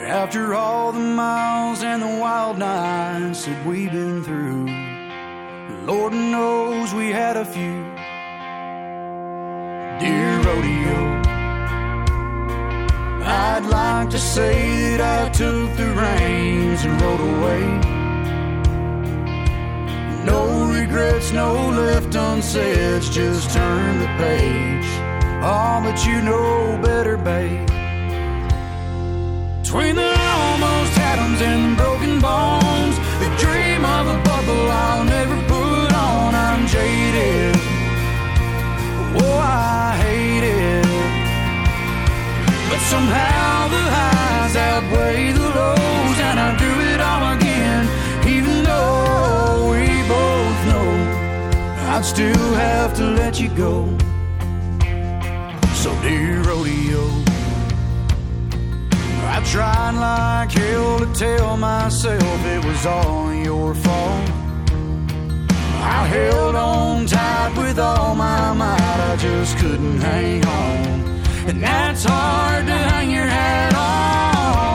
After 0.05 0.53
all 0.53 0.91
the 0.91 0.99
miles 0.99 1.81
and 1.81 2.01
the 2.01 2.19
wild 2.19 2.57
nights 2.57 3.45
that 3.45 3.65
we've 3.65 3.89
been 3.89 4.21
through, 4.21 4.90
Lord 5.85 6.13
knows 6.13 6.93
we 6.93 7.09
had 7.09 7.35
a 7.37 7.43
few. 7.43 7.83
Dear 9.99 10.37
Rodeo, 10.45 10.99
I'd 13.25 13.65
like 13.65 14.11
to 14.11 14.19
say 14.19 14.95
that 14.97 15.25
I 15.25 15.29
took 15.29 15.75
the 15.77 15.89
reins 15.95 16.85
and 16.85 17.01
rode 17.01 17.19
away. 17.19 17.65
No 20.23 20.71
regrets, 20.71 21.31
no 21.31 21.69
left 21.69 22.13
unsaid, 22.13 23.01
just 23.01 23.49
turn 23.49 23.99
the 23.99 24.07
page. 24.17 24.85
Oh, 25.43 25.81
but 25.83 26.05
you 26.05 26.21
know 26.21 26.79
better, 26.83 27.17
babe. 27.17 27.67
Between 29.63 29.95
the 29.95 30.13
almost 30.37 30.95
atoms 30.99 31.41
and 31.41 31.75
broken 31.75 32.19
bones, 32.19 32.97
the 33.17 33.35
dream 33.39 33.83
of 33.83 34.05
a 34.05 34.21
bubble 34.23 34.69
I'll 34.69 35.05
never 35.05 35.40
Oh, 39.13 39.37
I 39.37 39.97
hate 39.97 40.43
it. 40.43 40.85
But 42.69 42.79
somehow 42.93 43.67
the 43.67 43.83
highs 43.97 44.55
outweigh 44.55 45.31
the 45.33 45.47
lows, 45.59 46.19
and 46.27 46.39
I 46.39 46.57
do 46.57 46.71
it 46.91 46.99
all 47.01 47.33
again, 47.35 47.83
even 48.27 48.63
though 48.63 49.71
we 49.71 49.85
both 50.07 50.59
know 50.69 50.89
I'd 51.93 52.05
still 52.05 52.53
have 52.53 52.93
to 52.95 53.05
let 53.11 53.39
you 53.39 53.49
go. 53.49 53.87
So, 55.73 55.89
dear 56.01 56.41
rodeo. 56.43 57.03
I 59.33 59.41
tried 59.45 59.95
like 59.95 60.51
hell 60.51 60.99
to 60.99 61.07
tell 61.13 61.57
myself 61.57 62.45
it 62.45 62.63
was 62.65 62.85
all 62.85 63.33
your 63.33 63.73
fault. 63.73 64.40
I 65.81 66.05
held 66.07 66.55
on 66.55 67.05
tight 67.05 67.53
with 67.57 67.79
all 67.79 68.15
my 68.15 68.53
might, 68.53 69.11
I 69.11 69.15
just 69.17 69.57
couldn't 69.57 69.99
hang 69.99 70.45
on. 70.45 71.21
And 71.49 71.61
that's 71.61 72.03
hard 72.03 72.67
to 72.67 72.73
hang 72.73 73.11
your 73.11 73.25
hat 73.25 73.73
on. 73.75 74.70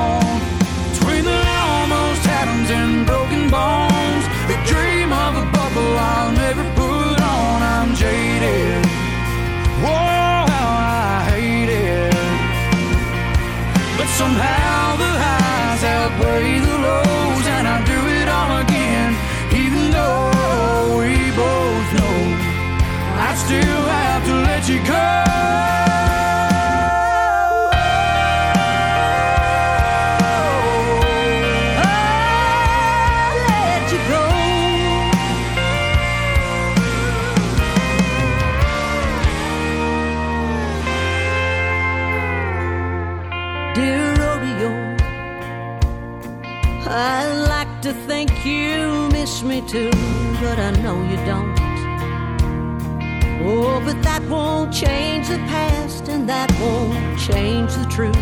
That 56.26 56.50
won't 56.60 57.18
change 57.18 57.72
the 57.74 57.86
truth. 57.88 58.16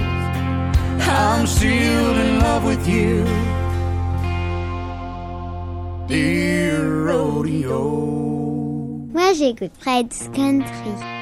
I'm 1.06 1.46
still 1.46 2.18
in 2.18 2.38
love 2.40 2.64
with 2.64 2.86
you, 2.86 3.24
dear 6.06 7.04
rodeo. 7.04 7.82
Moi, 9.12 9.32
j'écoute 9.34 9.72
Fred's 9.78 10.28
Country. 10.34 11.13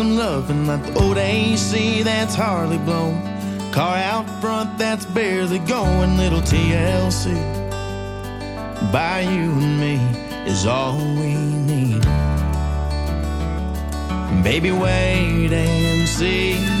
Some 0.00 0.16
loving, 0.16 0.66
like 0.66 0.82
the 0.82 0.98
old 0.98 1.18
AC 1.18 2.02
that's 2.02 2.34
hardly 2.34 2.78
blown. 2.78 3.20
Car 3.70 3.98
out 3.98 4.26
front 4.40 4.78
that's 4.78 5.04
barely 5.04 5.58
going, 5.58 6.16
little 6.16 6.40
TLC. 6.40 7.34
By 8.90 9.20
you 9.20 9.50
and 9.52 9.78
me 9.78 9.96
is 10.50 10.64
all 10.64 10.96
we 10.96 11.34
need. 11.34 12.02
Baby, 14.42 14.72
wait 14.72 15.52
and 15.52 16.08
see 16.08 16.79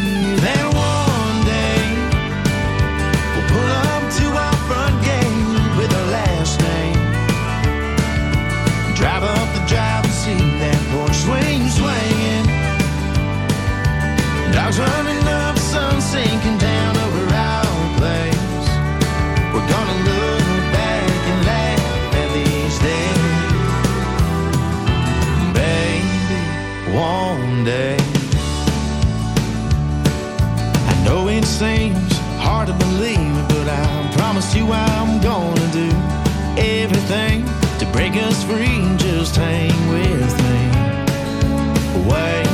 Dogs 14.52 14.78
running 14.78 15.26
up, 15.28 15.56
sun 15.58 16.00
sinking 16.00 16.58
down 16.58 16.96
over 16.96 17.34
our 17.34 17.98
place. 17.98 18.68
We're 19.52 19.68
gonna 19.74 19.98
look 20.10 20.44
back 20.74 21.10
and 21.30 21.40
laugh 21.46 22.14
at 22.20 22.28
these 22.38 22.76
days. 22.88 23.28
Baby, 25.54 26.40
one 26.92 27.64
day. 27.64 27.98
I 30.88 30.94
know 31.04 31.28
it 31.28 31.44
seems 31.44 32.12
hard 32.38 32.66
to 32.68 32.74
believe 32.74 33.40
but 33.48 33.68
I 33.68 34.10
promise 34.16 34.54
you 34.54 34.72
I'm 34.72 35.20
gonna 35.20 35.68
do 35.72 35.90
everything 36.56 37.44
to 37.78 37.86
break 37.92 38.14
us 38.16 38.42
free. 38.44 38.82
Just 38.96 39.36
hang 39.36 39.74
with 39.90 40.34
me. 40.44 40.58
Wait. 42.10 42.49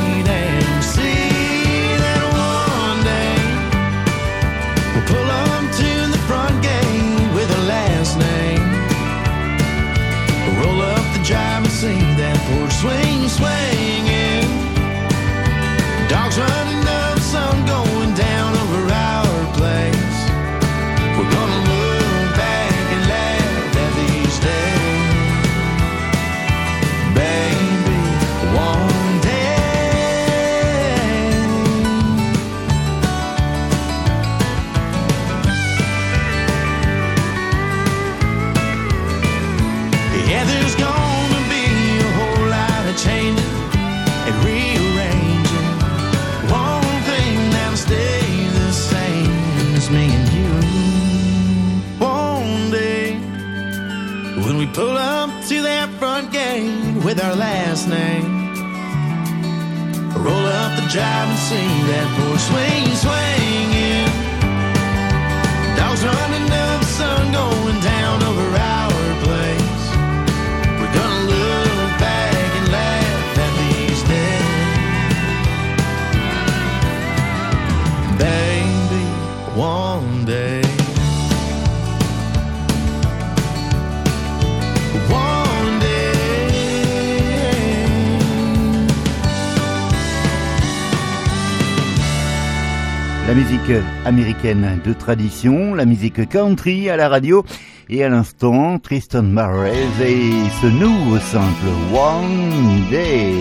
Américaine 94.07 94.79
de 94.85 94.93
tradition, 94.93 95.75
la 95.75 95.83
musique 95.83 96.29
country 96.29 96.89
à 96.89 96.95
la 96.95 97.09
radio 97.09 97.43
et 97.89 98.05
à 98.05 98.09
l'instant 98.09 98.79
Tristan 98.79 99.23
Murray 99.23 99.83
et 100.01 100.31
ce 100.61 100.67
nouveau 100.67 101.19
simple 101.19 101.67
One 101.93 102.89
Day. 102.89 103.33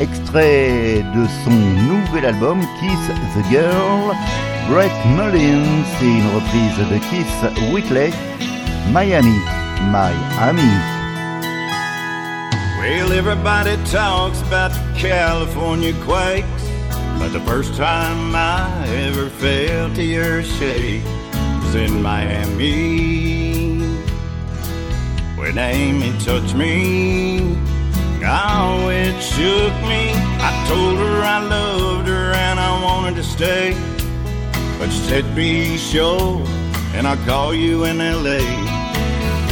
Extrait 0.00 1.04
de 1.14 1.24
son 1.44 1.50
nouvel 1.50 2.24
album 2.24 2.58
Kiss 2.80 3.04
the 3.36 3.50
Girl, 3.50 4.16
Brett 4.68 4.90
Mullins 5.16 5.86
et 6.02 6.06
une 6.06 6.30
reprise 6.34 6.78
de 6.90 6.98
Kiss 7.10 7.72
Whitley, 7.72 8.10
Miami, 8.92 9.38
Miami. 9.92 10.74
Well, 12.80 13.12
everybody 13.12 13.76
talks 13.90 14.40
about 14.42 14.72
the 14.72 14.98
California 14.98 15.92
quakes, 16.04 16.67
but 17.18 17.32
the 17.32 17.40
first 17.40 17.74
time 17.74 18.34
I 18.34 18.86
ever 18.88 19.28
felt 19.28 19.96
your 19.96 20.42
shake 20.42 21.04
was 21.62 21.74
in 21.74 22.00
Miami. 22.00 23.80
When 25.36 25.58
Amy 25.58 26.12
touched 26.20 26.54
me, 26.54 27.56
oh, 28.24 28.88
it 28.88 29.20
shook 29.20 29.74
me. 29.82 30.12
I 30.40 30.66
told 30.68 30.98
her 30.98 31.22
I 31.22 31.40
loved 31.40 32.08
her 32.08 32.32
and 32.32 32.60
I 32.60 32.82
wanted 32.82 33.16
to 33.16 33.24
stay, 33.24 33.72
but 34.78 34.88
she 34.90 35.00
said, 35.08 35.34
Be 35.34 35.76
sure, 35.76 36.42
and 36.94 37.06
I'll 37.06 37.24
call 37.26 37.54
you 37.54 37.84
in 37.84 37.98
LA. 37.98 38.38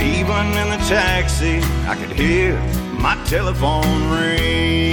Even 0.01 0.47
in 0.63 0.69
the 0.71 0.83
taxi, 0.89 1.61
I 1.89 1.97
could 1.97 2.13
hear 2.17 2.57
my 2.93 3.15
telephone 3.25 4.11
ring, 4.11 4.86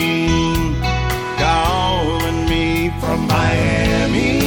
from 3.14 3.28
Miami. 3.28 4.40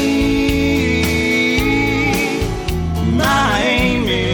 Miami. 3.22 4.32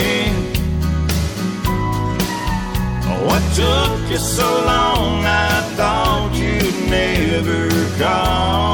Oh, 3.09 3.21
what 3.29 3.43
took 3.59 4.11
you 4.11 4.17
so 4.17 4.49
long? 4.65 5.25
I 5.27 5.61
thought 5.77 6.33
you'd 6.35 6.79
never 6.89 7.69
call. 7.99 8.72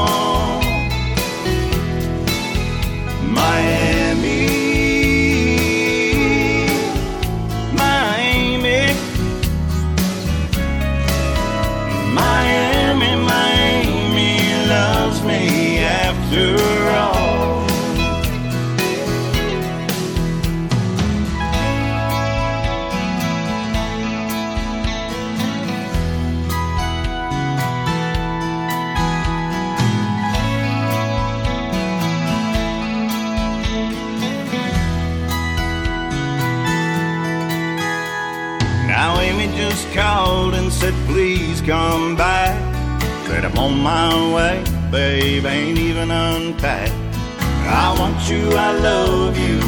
Come 41.69 42.15
back. 42.15 42.57
Said 43.27 43.45
I'm 43.45 43.57
on 43.59 43.79
my 43.79 44.09
way, 44.33 44.63
babe, 44.89 45.45
ain't 45.45 45.77
even 45.77 46.09
unpacked. 46.09 46.91
I 47.83 47.95
want 47.99 48.19
you, 48.27 48.49
I 48.67 48.71
love 48.71 49.37
you. 49.37 49.59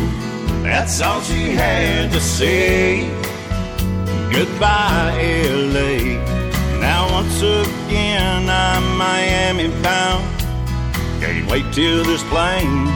That's 0.63 0.99
all 0.99 1.21
she 1.21 1.51
had 1.51 2.11
to 2.11 2.19
say. 2.19 3.07
Goodbye, 4.33 5.13
LA. 5.73 5.93
Now 6.79 7.01
once 7.17 7.39
again 7.39 8.49
I'm 8.49 8.97
Miami 8.97 9.67
bound. 9.83 10.25
Can't 11.21 11.47
wait 11.51 11.71
till 11.71 12.03
this 12.03 12.23
plane 12.33 12.87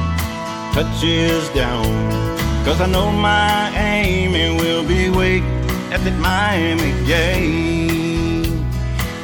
touches 0.74 1.47
down. 1.49 1.86
Cause 2.66 2.82
I 2.82 2.88
know 2.88 3.12
my 3.12 3.70
Amy 3.78 4.60
will 4.60 4.84
be 4.84 5.12
waiting 5.12 5.47
at 5.93 5.99
that 6.06 6.18
Miami 6.20 6.91
gate. 7.06 7.74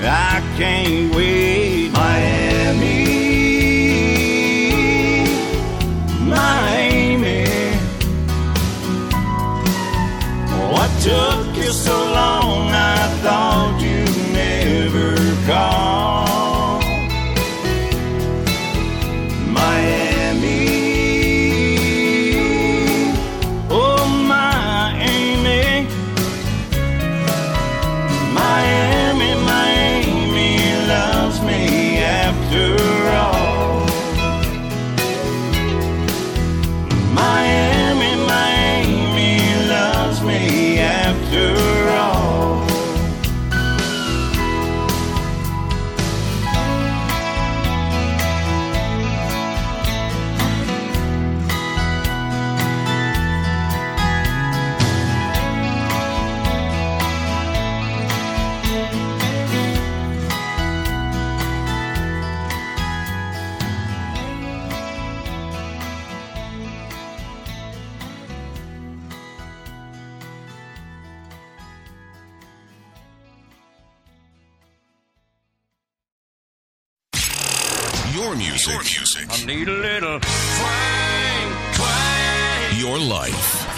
I 0.03 0.41
can't 0.57 1.15
wait. 1.15 1.91
Miami, 1.93 3.05
Miami. 6.25 7.45
Oh, 10.49 10.71
what 10.73 10.89
took 11.01 11.55
you 11.55 11.71
so 11.71 11.93
long? 11.93 12.69
I 12.71 13.07
thought 13.21 13.70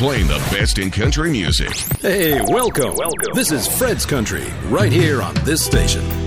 Playing 0.04 0.28
the 0.28 0.46
best 0.52 0.80
in 0.80 0.92
country 0.92 1.32
music. 1.32 1.74
Hey, 2.02 2.42
welcome. 2.50 2.94
Welcome. 2.94 3.32
This 3.34 3.54
is 3.54 3.66
Fred's 3.66 4.06
Country, 4.06 4.44
right 4.66 4.92
here 4.92 5.22
on 5.22 5.34
this 5.46 5.64
station. 5.64 6.23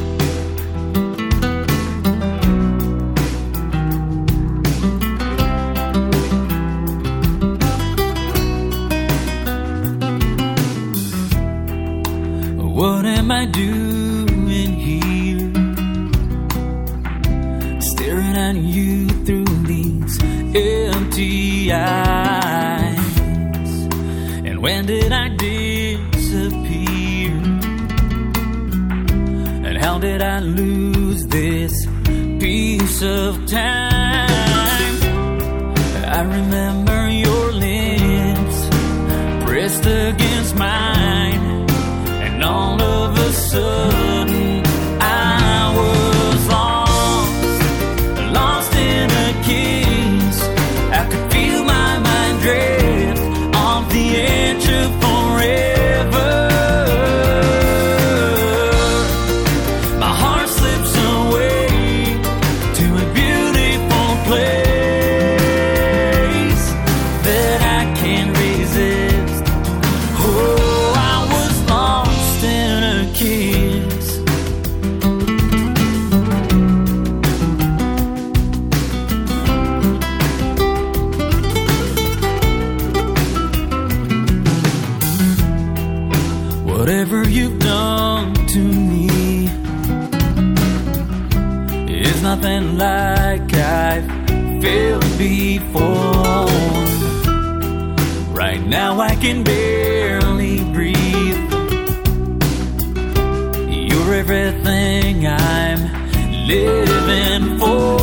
Living 106.47 107.59
for. 107.59 107.97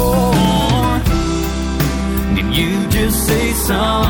Did 2.35 2.55
you 2.55 2.87
just 2.89 3.25
say 3.25 3.53
something? 3.53 4.03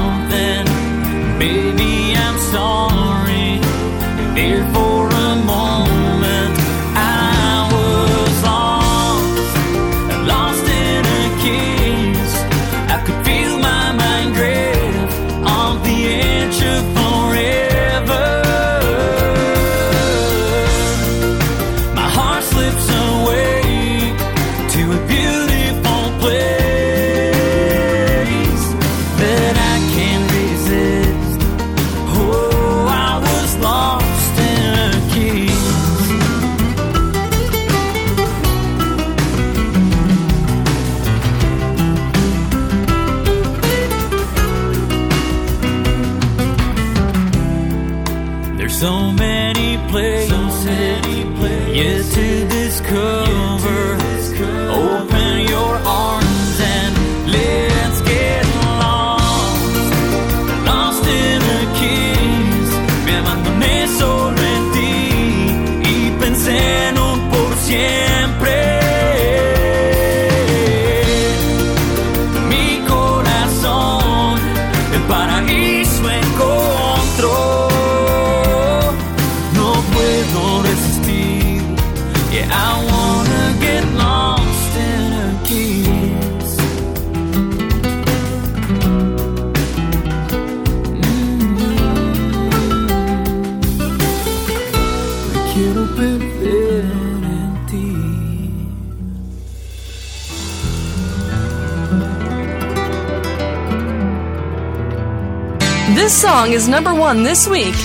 This 105.95 106.11
song 106.11 106.53
is 106.53 106.67
number 106.67 106.95
one 106.95 107.21
this 107.21 107.47
week 107.47 107.75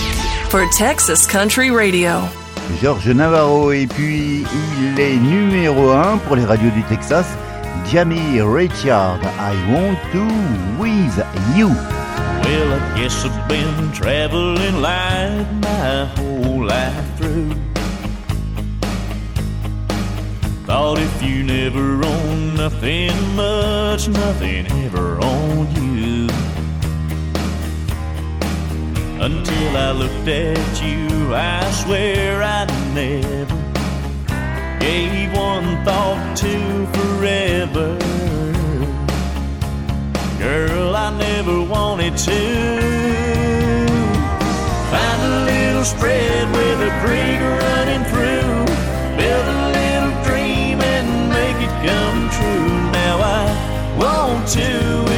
for 0.49 0.67
Texas 0.73 1.27
Country 1.27 1.71
Radio. 1.71 2.27
George 2.81 3.07
Navarro 3.09 3.71
et 3.71 3.87
puis 3.87 4.47
il 4.83 4.99
est 4.99 5.17
numéro 5.17 5.91
1 5.91 6.17
pour 6.27 6.37
les 6.37 6.45
radios 6.47 6.71
du 6.71 6.83
Texas. 6.85 7.27
Jamie 7.93 8.41
Richard, 8.41 9.21
I 9.39 9.55
want 9.71 9.99
to 10.13 10.25
with 10.81 11.23
you. 11.55 11.69
Well, 11.69 12.73
I 12.73 12.99
guess 12.99 13.27
I've 13.27 13.47
been 13.47 13.93
traveling 13.93 14.81
light 14.81 15.47
my 15.61 16.07
whole 16.17 16.65
life 16.65 17.19
through. 17.19 17.55
Thought 20.67 20.99
if 20.99 21.23
you 21.23 21.45
never 21.45 22.03
own 22.03 22.55
nothing 22.57 23.13
much, 23.37 24.09
nothing 24.09 24.67
ever 24.87 25.19
owned 25.23 25.77
you. 25.77 25.88
Until 29.21 29.77
I 29.77 29.91
looked 29.91 30.29
at 30.29 30.81
you, 30.81 31.35
I 31.35 31.69
swear 31.73 32.41
I 32.41 32.67
never 32.95 33.59
gave 34.79 35.33
one 35.33 35.85
thought 35.85 36.37
to 36.37 36.87
forever. 36.95 37.99
Girl, 40.39 40.95
I 40.95 41.11
never 41.19 41.63
wanted 41.63 42.17
to 42.17 42.41
find 44.93 45.21
a 45.21 45.45
little 45.47 45.85
spread 45.85 46.49
with 46.53 46.81
a 46.81 46.93
creek 47.03 47.41
running 47.65 48.05
through, 48.11 48.55
build 49.19 49.47
a 49.57 49.61
little 49.79 50.15
dream 50.23 50.81
and 50.81 51.29
make 51.29 51.59
it 51.67 51.75
come 51.85 52.31
true. 52.39 52.71
Now 52.93 53.19
I 53.19 53.99
want 53.99 54.47
to 54.51 55.09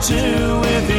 to 0.00 0.60
with 0.60 0.90
you. 0.90 0.97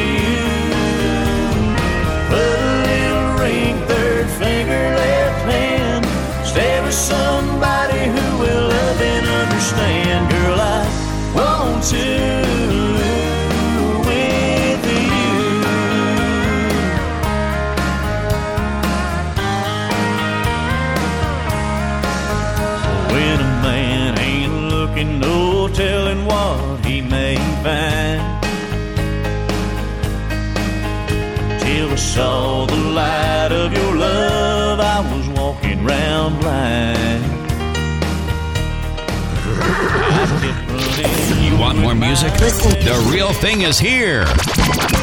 Music? 42.10 42.34
The 42.34 43.08
real 43.14 43.32
thing 43.34 43.62
is 43.62 43.78
here. 43.78 44.26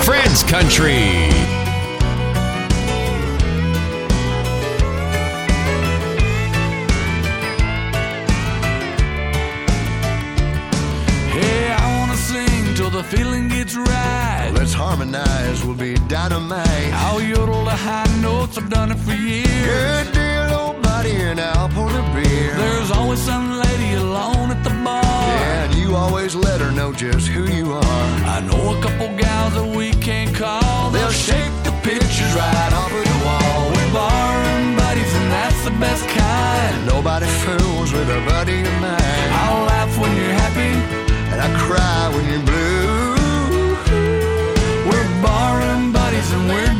Fred's 0.02 0.42
Country. 0.42 1.30
Hey, 11.30 11.70
I 11.70 11.98
wanna 12.00 12.16
sing 12.16 12.74
till 12.74 12.90
the 12.90 13.04
feeling 13.04 13.48
gets 13.50 13.76
right. 13.76 14.50
Let's 14.52 14.72
harmonize, 14.72 15.64
we'll 15.64 15.76
be 15.76 15.94
dynamite. 16.08 16.92
I'll 17.04 17.22
yodel 17.22 17.64
the 17.64 17.70
high 17.70 18.20
notes, 18.20 18.58
I've 18.58 18.68
done 18.68 18.90
it 18.90 18.98
for 18.98 19.12
years. 19.12 20.08
Good 20.08 20.25
deal, 21.06 21.16
old 21.16 21.26
buddy, 21.26 21.30
and 21.30 21.40
I'll 21.40 21.68
pour 21.68 21.90
the 21.90 22.02
beer. 22.14 22.54
There's 22.54 22.90
always 22.90 23.20
some 23.20 23.58
lady 23.58 23.94
alone 23.94 24.50
at 24.50 24.62
the 24.64 24.70
bar. 24.84 25.02
Yeah, 25.02 25.64
and 25.64 25.74
you 25.74 25.94
always 25.94 26.34
let 26.34 26.60
her 26.60 26.72
know 26.72 26.92
just 26.92 27.28
who 27.28 27.44
you 27.44 27.72
are. 27.72 28.06
I 28.26 28.40
know 28.40 28.78
a 28.78 28.82
couple 28.82 29.08
gals 29.16 29.54
that 29.54 29.76
we 29.76 29.92
can't 29.92 30.34
call. 30.34 30.90
They'll 30.90 31.10
shake 31.10 31.52
the 31.64 31.72
pictures 31.82 32.34
right 32.34 32.72
off 32.72 32.92
of 32.92 33.04
the 33.04 33.18
wall. 33.24 33.70
We're 33.74 33.92
barroom 33.92 34.76
buddies, 34.76 35.14
and 35.14 35.30
that's 35.30 35.64
the 35.64 35.74
best 35.78 36.06
kind. 36.08 36.86
Nobody 36.86 37.26
fools 37.26 37.92
with 37.92 38.08
a 38.08 38.20
buddy 38.26 38.60
of 38.60 38.80
mine. 38.80 39.28
I'll 39.42 39.64
laugh 39.66 39.98
when 39.98 40.14
you're 40.16 40.36
happy, 40.44 40.74
and 41.32 41.40
I 41.40 41.48
cry 41.58 42.08
when 42.14 42.24
you're 42.30 42.46
blue. 42.50 43.14
We're 44.88 45.10
barroom 45.22 45.92
buddies, 45.92 46.30
and 46.32 46.48
we're 46.48 46.75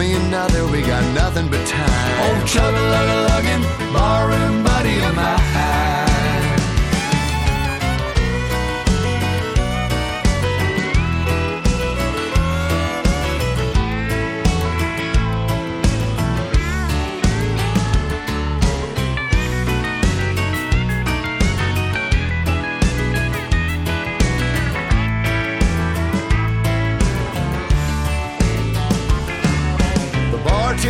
me 0.00 0.14
another, 0.14 0.66
we 0.66 0.80
got 0.80 1.04
nothing 1.14 1.46
but 1.48 1.64
time. 1.66 2.16
Oh, 2.24 2.44
chug 2.46 2.74
a 2.74 2.84
lug 2.94 3.08
a 3.16 3.18
luggin', 3.28 3.62
barroom 3.92 4.64
buddy 4.64 4.96
of 5.04 5.14
mine. 5.14 5.89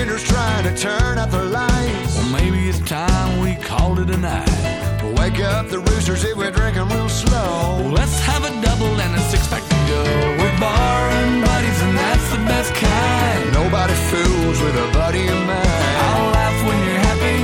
Bartender's 0.00 0.24
trying 0.24 0.64
to 0.64 0.74
turn 0.74 1.18
out 1.18 1.30
the 1.30 1.44
lights. 1.44 2.16
Well, 2.16 2.30
maybe 2.32 2.70
it's 2.70 2.80
time 2.88 3.40
we 3.42 3.54
called 3.56 3.98
it 3.98 4.08
a 4.08 4.16
night. 4.16 5.02
We'll 5.02 5.14
wake 5.14 5.40
up 5.40 5.68
the 5.68 5.78
roosters 5.78 6.24
if 6.24 6.38
we're 6.38 6.50
drinking 6.50 6.88
real 6.88 7.08
slow. 7.10 7.84
Well, 7.84 7.92
let's 7.92 8.18
have 8.20 8.42
a 8.44 8.52
double 8.62 8.98
and 8.98 9.14
a 9.14 9.20
six 9.28 9.46
pack 9.48 9.62
to 9.62 9.76
go. 9.92 10.02
We're 10.40 10.56
barroom 10.58 11.44
buddies, 11.44 11.82
and 11.82 11.98
that's 11.98 12.30
the 12.32 12.40
best 12.48 12.72
kind. 12.76 13.52
Nobody 13.52 13.92
fools 14.08 14.58
with 14.62 14.74
a 14.74 14.88
buddy 14.96 15.28
of 15.28 15.40
mine. 15.44 15.94
I'll 16.08 16.32
laugh 16.32 16.58
when 16.64 16.78
you're 16.80 17.02
happy, 17.04 17.40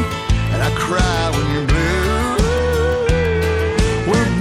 and 0.56 0.62
I 0.62 0.70
cry 0.80 1.30
when 1.36 1.46
you're 1.52 1.68
blue. 1.68 2.40
We're 4.08 4.32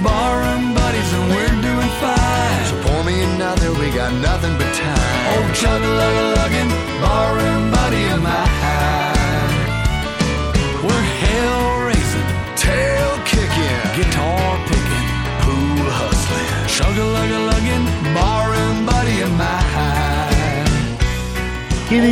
buddies, 0.72 1.10
and 1.12 1.26
we're 1.36 1.56
doing 1.60 1.92
fine. 2.00 2.64
So 2.64 2.80
pour 2.80 3.04
me 3.04 3.20
another, 3.34 3.74
we 3.76 3.90
got 3.90 4.12
nothing 4.24 4.56
but 4.56 4.72
time. 4.72 5.36
Oh, 5.36 5.52
chug 5.52 5.82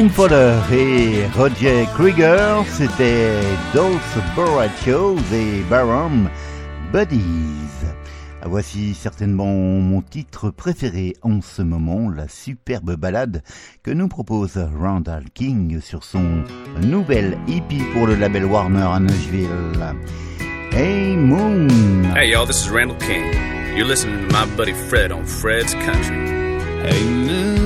Fowler 0.08 0.58
et 0.72 1.26
Roger 1.36 1.86
Krieger, 1.94 2.64
c'était 2.66 3.40
Dos 3.74 3.98
Borrachos 4.36 5.18
et 5.32 5.62
Baron 5.70 6.28
Buddies. 6.92 7.20
Ah, 8.42 8.46
Voici 8.48 8.94
certainement 8.94 9.46
mon 9.46 10.02
titre 10.02 10.50
préféré 10.50 11.14
en 11.22 11.40
ce 11.40 11.62
moment, 11.62 12.10
la 12.10 12.28
superbe 12.28 12.96
ballade 12.96 13.42
que 13.82 13.90
nous 13.90 14.08
propose 14.08 14.58
Randall 14.78 15.24
King 15.32 15.80
sur 15.80 16.04
son 16.04 16.44
nouvel 16.82 17.38
EP 17.48 17.78
pour 17.92 18.06
le 18.06 18.14
label 18.16 18.44
Warner 18.44 18.86
à 18.92 19.00
Nashville. 19.00 19.48
Hey 20.72 21.16
Moon! 21.16 21.68
Hey 22.16 22.30
y'all, 22.30 22.46
this 22.46 22.66
is 22.66 22.70
Randall 22.70 22.98
King. 22.98 23.32
You're 23.76 23.88
listening 23.88 24.28
to 24.28 24.32
my 24.34 24.46
buddy 24.56 24.72
Fred 24.72 25.12
on 25.12 25.24
Fred's 25.24 25.74
Country. 25.74 26.16
Hey 26.84 27.02
moon, 27.04 27.63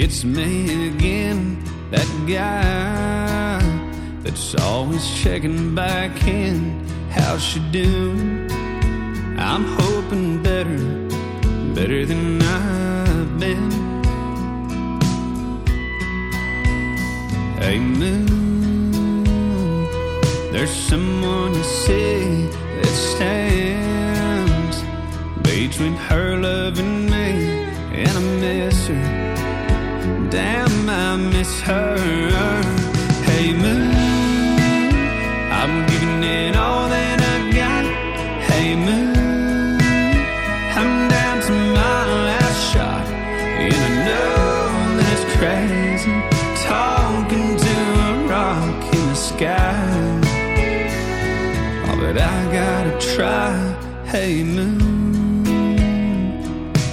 it's 0.00 0.22
me 0.22 0.86
again, 0.86 1.60
that 1.90 2.06
guy 2.28 3.58
that's 4.22 4.54
always 4.54 5.04
checking 5.20 5.74
back 5.74 6.24
in. 6.24 6.86
How's 7.10 7.42
she 7.42 7.58
doing? 7.72 8.48
I'm 9.36 9.64
hoping 9.64 10.40
better, 10.40 10.78
better 11.74 12.06
than 12.06 12.40
I've 12.40 13.40
been. 13.40 13.70
Hey 17.58 17.80
moon, 17.80 19.24
there's 20.52 20.70
someone 20.70 21.54
you 21.54 21.64
see 21.64 22.46
that 22.76 22.94
stands 23.14 24.76
between 25.42 25.94
her 25.94 26.36
love 26.36 26.78
and 26.78 27.10
me, 27.10 27.48
and 28.00 28.08
I 28.08 28.20
miss 28.40 28.86
her. 28.86 29.27
Damn, 30.30 30.90
I 30.90 31.16
miss 31.16 31.60
her. 31.62 31.96
Hey 33.24 33.52
moon, 33.54 33.92
I'm 35.50 35.86
giving 35.86 36.22
it 36.22 36.54
all 36.54 36.86
that 36.88 37.18
I 37.34 37.50
got. 37.60 37.84
Hey 38.48 38.76
moon, 38.76 39.80
I'm 40.80 41.08
down 41.08 41.40
to 41.46 41.52
my 41.52 42.00
last 42.28 42.60
shot, 42.72 43.06
and 43.06 43.72
I 43.72 43.90
know 44.06 44.96
that 44.98 45.08
it's 45.14 45.26
crazy 45.38 46.16
talking 46.68 47.50
to 47.64 47.74
a 48.04 48.28
rock 48.28 48.84
in 48.94 49.04
the 49.08 49.14
sky. 49.14 49.80
But 52.00 52.16
I 52.18 52.38
gotta 52.52 52.94
try. 53.14 53.50
Hey 54.04 54.44
moon, 54.44 55.46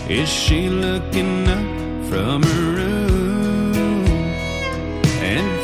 is 0.09 0.29
she 0.29 0.69
looking 0.69 1.47
up 1.49 1.65
from 2.09 2.43
her 2.43 2.64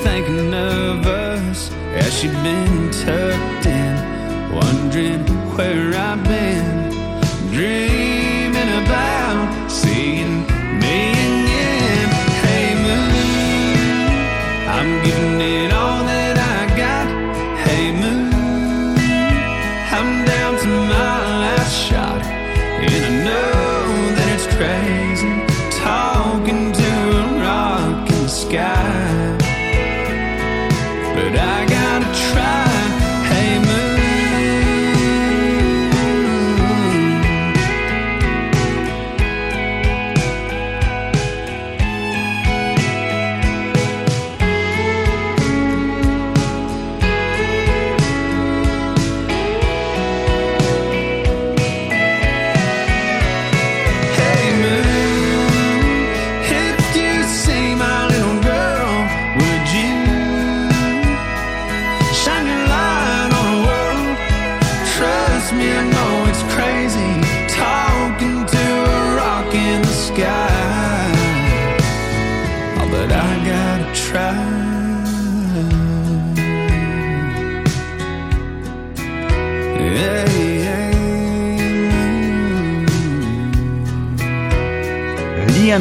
thinking 0.04 0.54
of 0.54 1.06
us 1.06 1.72
as 1.94 2.20
she 2.20 2.28
been 2.28 2.92
tucked 2.92 3.66
in, 3.66 3.96
wondering 4.54 5.26
where 5.56 5.94
I've 5.96 6.24
been, 6.24 6.90
dreaming 7.52 8.72
about 8.84 9.70
seeing 9.70 10.41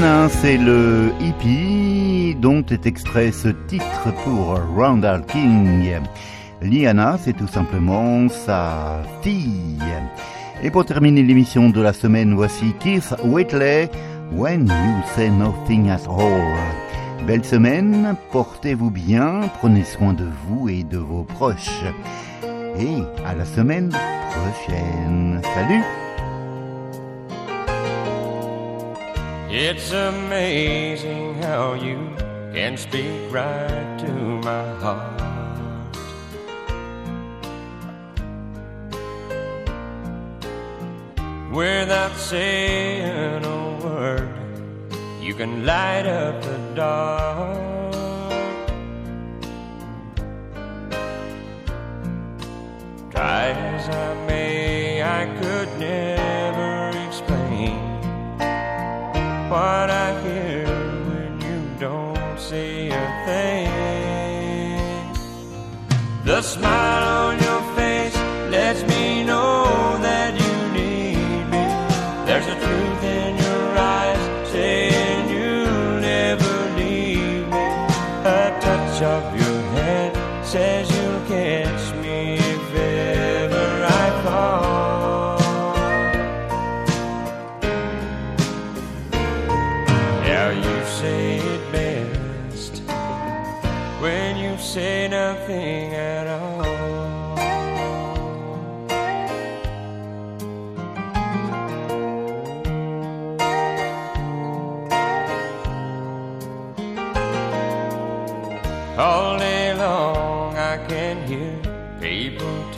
Liana, 0.01 0.31
c'est 0.31 0.57
le 0.57 1.13
hippie 1.21 2.35
dont 2.41 2.65
est 2.71 2.87
extrait 2.87 3.33
ce 3.33 3.49
titre 3.49 4.15
pour 4.25 4.59
Randall 4.75 5.27
King. 5.27 6.01
Liana, 6.63 7.19
c'est 7.23 7.35
tout 7.35 7.47
simplement 7.47 8.27
sa 8.31 9.03
fille. 9.21 9.77
Et 10.63 10.71
pour 10.71 10.87
terminer 10.87 11.23
l'émission 11.23 11.69
de 11.69 11.83
la 11.83 11.93
semaine, 11.93 12.33
voici 12.33 12.73
Keith 12.81 13.15
Whitley, 13.25 13.91
When 14.33 14.69
You 14.69 15.03
Say 15.15 15.29
Nothing 15.29 15.91
at 15.91 16.09
All. 16.09 17.27
Belle 17.27 17.45
semaine, 17.45 18.17
portez-vous 18.33 18.91
bien, 18.91 19.51
prenez 19.59 19.85
soin 19.85 20.15
de 20.15 20.29
vous 20.47 20.71
et 20.71 20.83
de 20.83 20.97
vos 20.97 21.25
proches. 21.25 21.85
Et 22.79 23.03
à 23.27 23.35
la 23.35 23.45
semaine 23.45 23.91
prochaine. 24.31 25.43
Salut 25.55 25.83
It's 29.53 29.91
amazing 29.91 31.43
how 31.43 31.75
you 31.75 32.15
can 32.55 32.77
speak 32.77 33.33
right 33.33 33.99
to 33.99 34.13
my 34.47 34.63
heart. 34.79 35.21
Without 41.51 42.15
saying 42.15 43.45
a 43.45 43.85
word, 43.85 44.33
you 45.21 45.35
can 45.35 45.67
light 45.67 46.07
up 46.07 46.41
the 46.43 46.59
dark. 46.77 47.70
The 66.61 66.90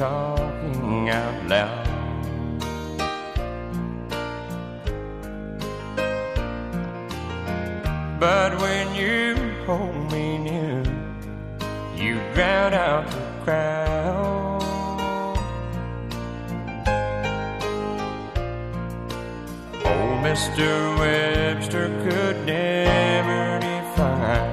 talking 0.03 1.11
out 1.11 1.49
loud. 1.49 1.87
But 8.19 8.61
when 8.61 8.97
you 8.97 9.37
hold 9.65 10.11
me 10.11 10.39
near, 10.39 10.83
you 11.95 12.15
drown 12.35 12.75
out 12.75 13.09
the 13.13 13.25
crowd. 13.45 14.63
Old 19.85 20.19
Mr. 20.27 20.69
Webster 20.99 21.87
could 22.05 22.45
never 22.45 23.61
define 23.61 24.51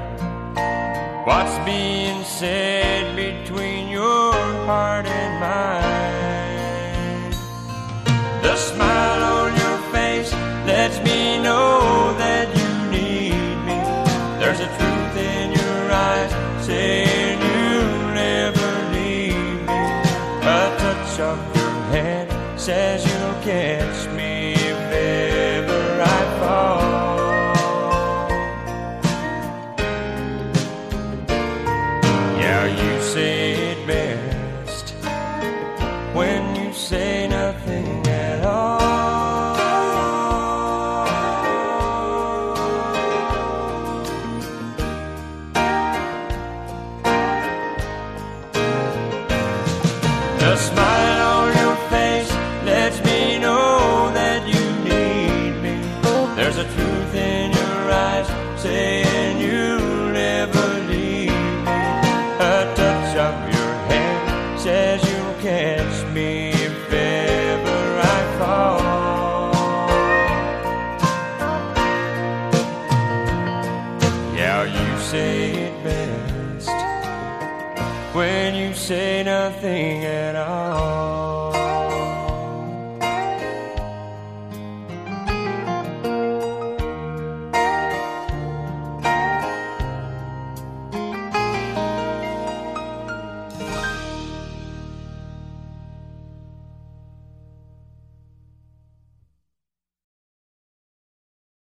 what's 1.25 1.57
being 1.65 2.23
said 2.23 3.15
between 3.15 3.87
your 3.89 4.33
heart 4.67 4.98
The 5.39 5.45
smile 8.57 9.23
on 9.23 9.55
your 9.55 9.77
face 9.93 10.33
lets 10.67 10.99
me 10.99 11.39
know 11.41 12.13
that 12.17 12.49
you 12.59 12.67
need 12.91 13.55
me. 13.63 13.79
There's 14.37 14.59
a 14.59 14.67
truth 14.67 15.15
in 15.15 15.53
your 15.53 15.91
eyes 15.93 16.33
saying 16.65 17.39
you'll 17.39 18.11
never 18.13 18.69
leave 18.91 19.61
me. 19.63 19.79
A 20.43 20.75
touch 20.77 21.19
of 21.21 21.39
your 21.55 21.71
hand 21.95 22.27
says 22.59 23.05
you'll 23.05 23.39
catch 23.41 23.78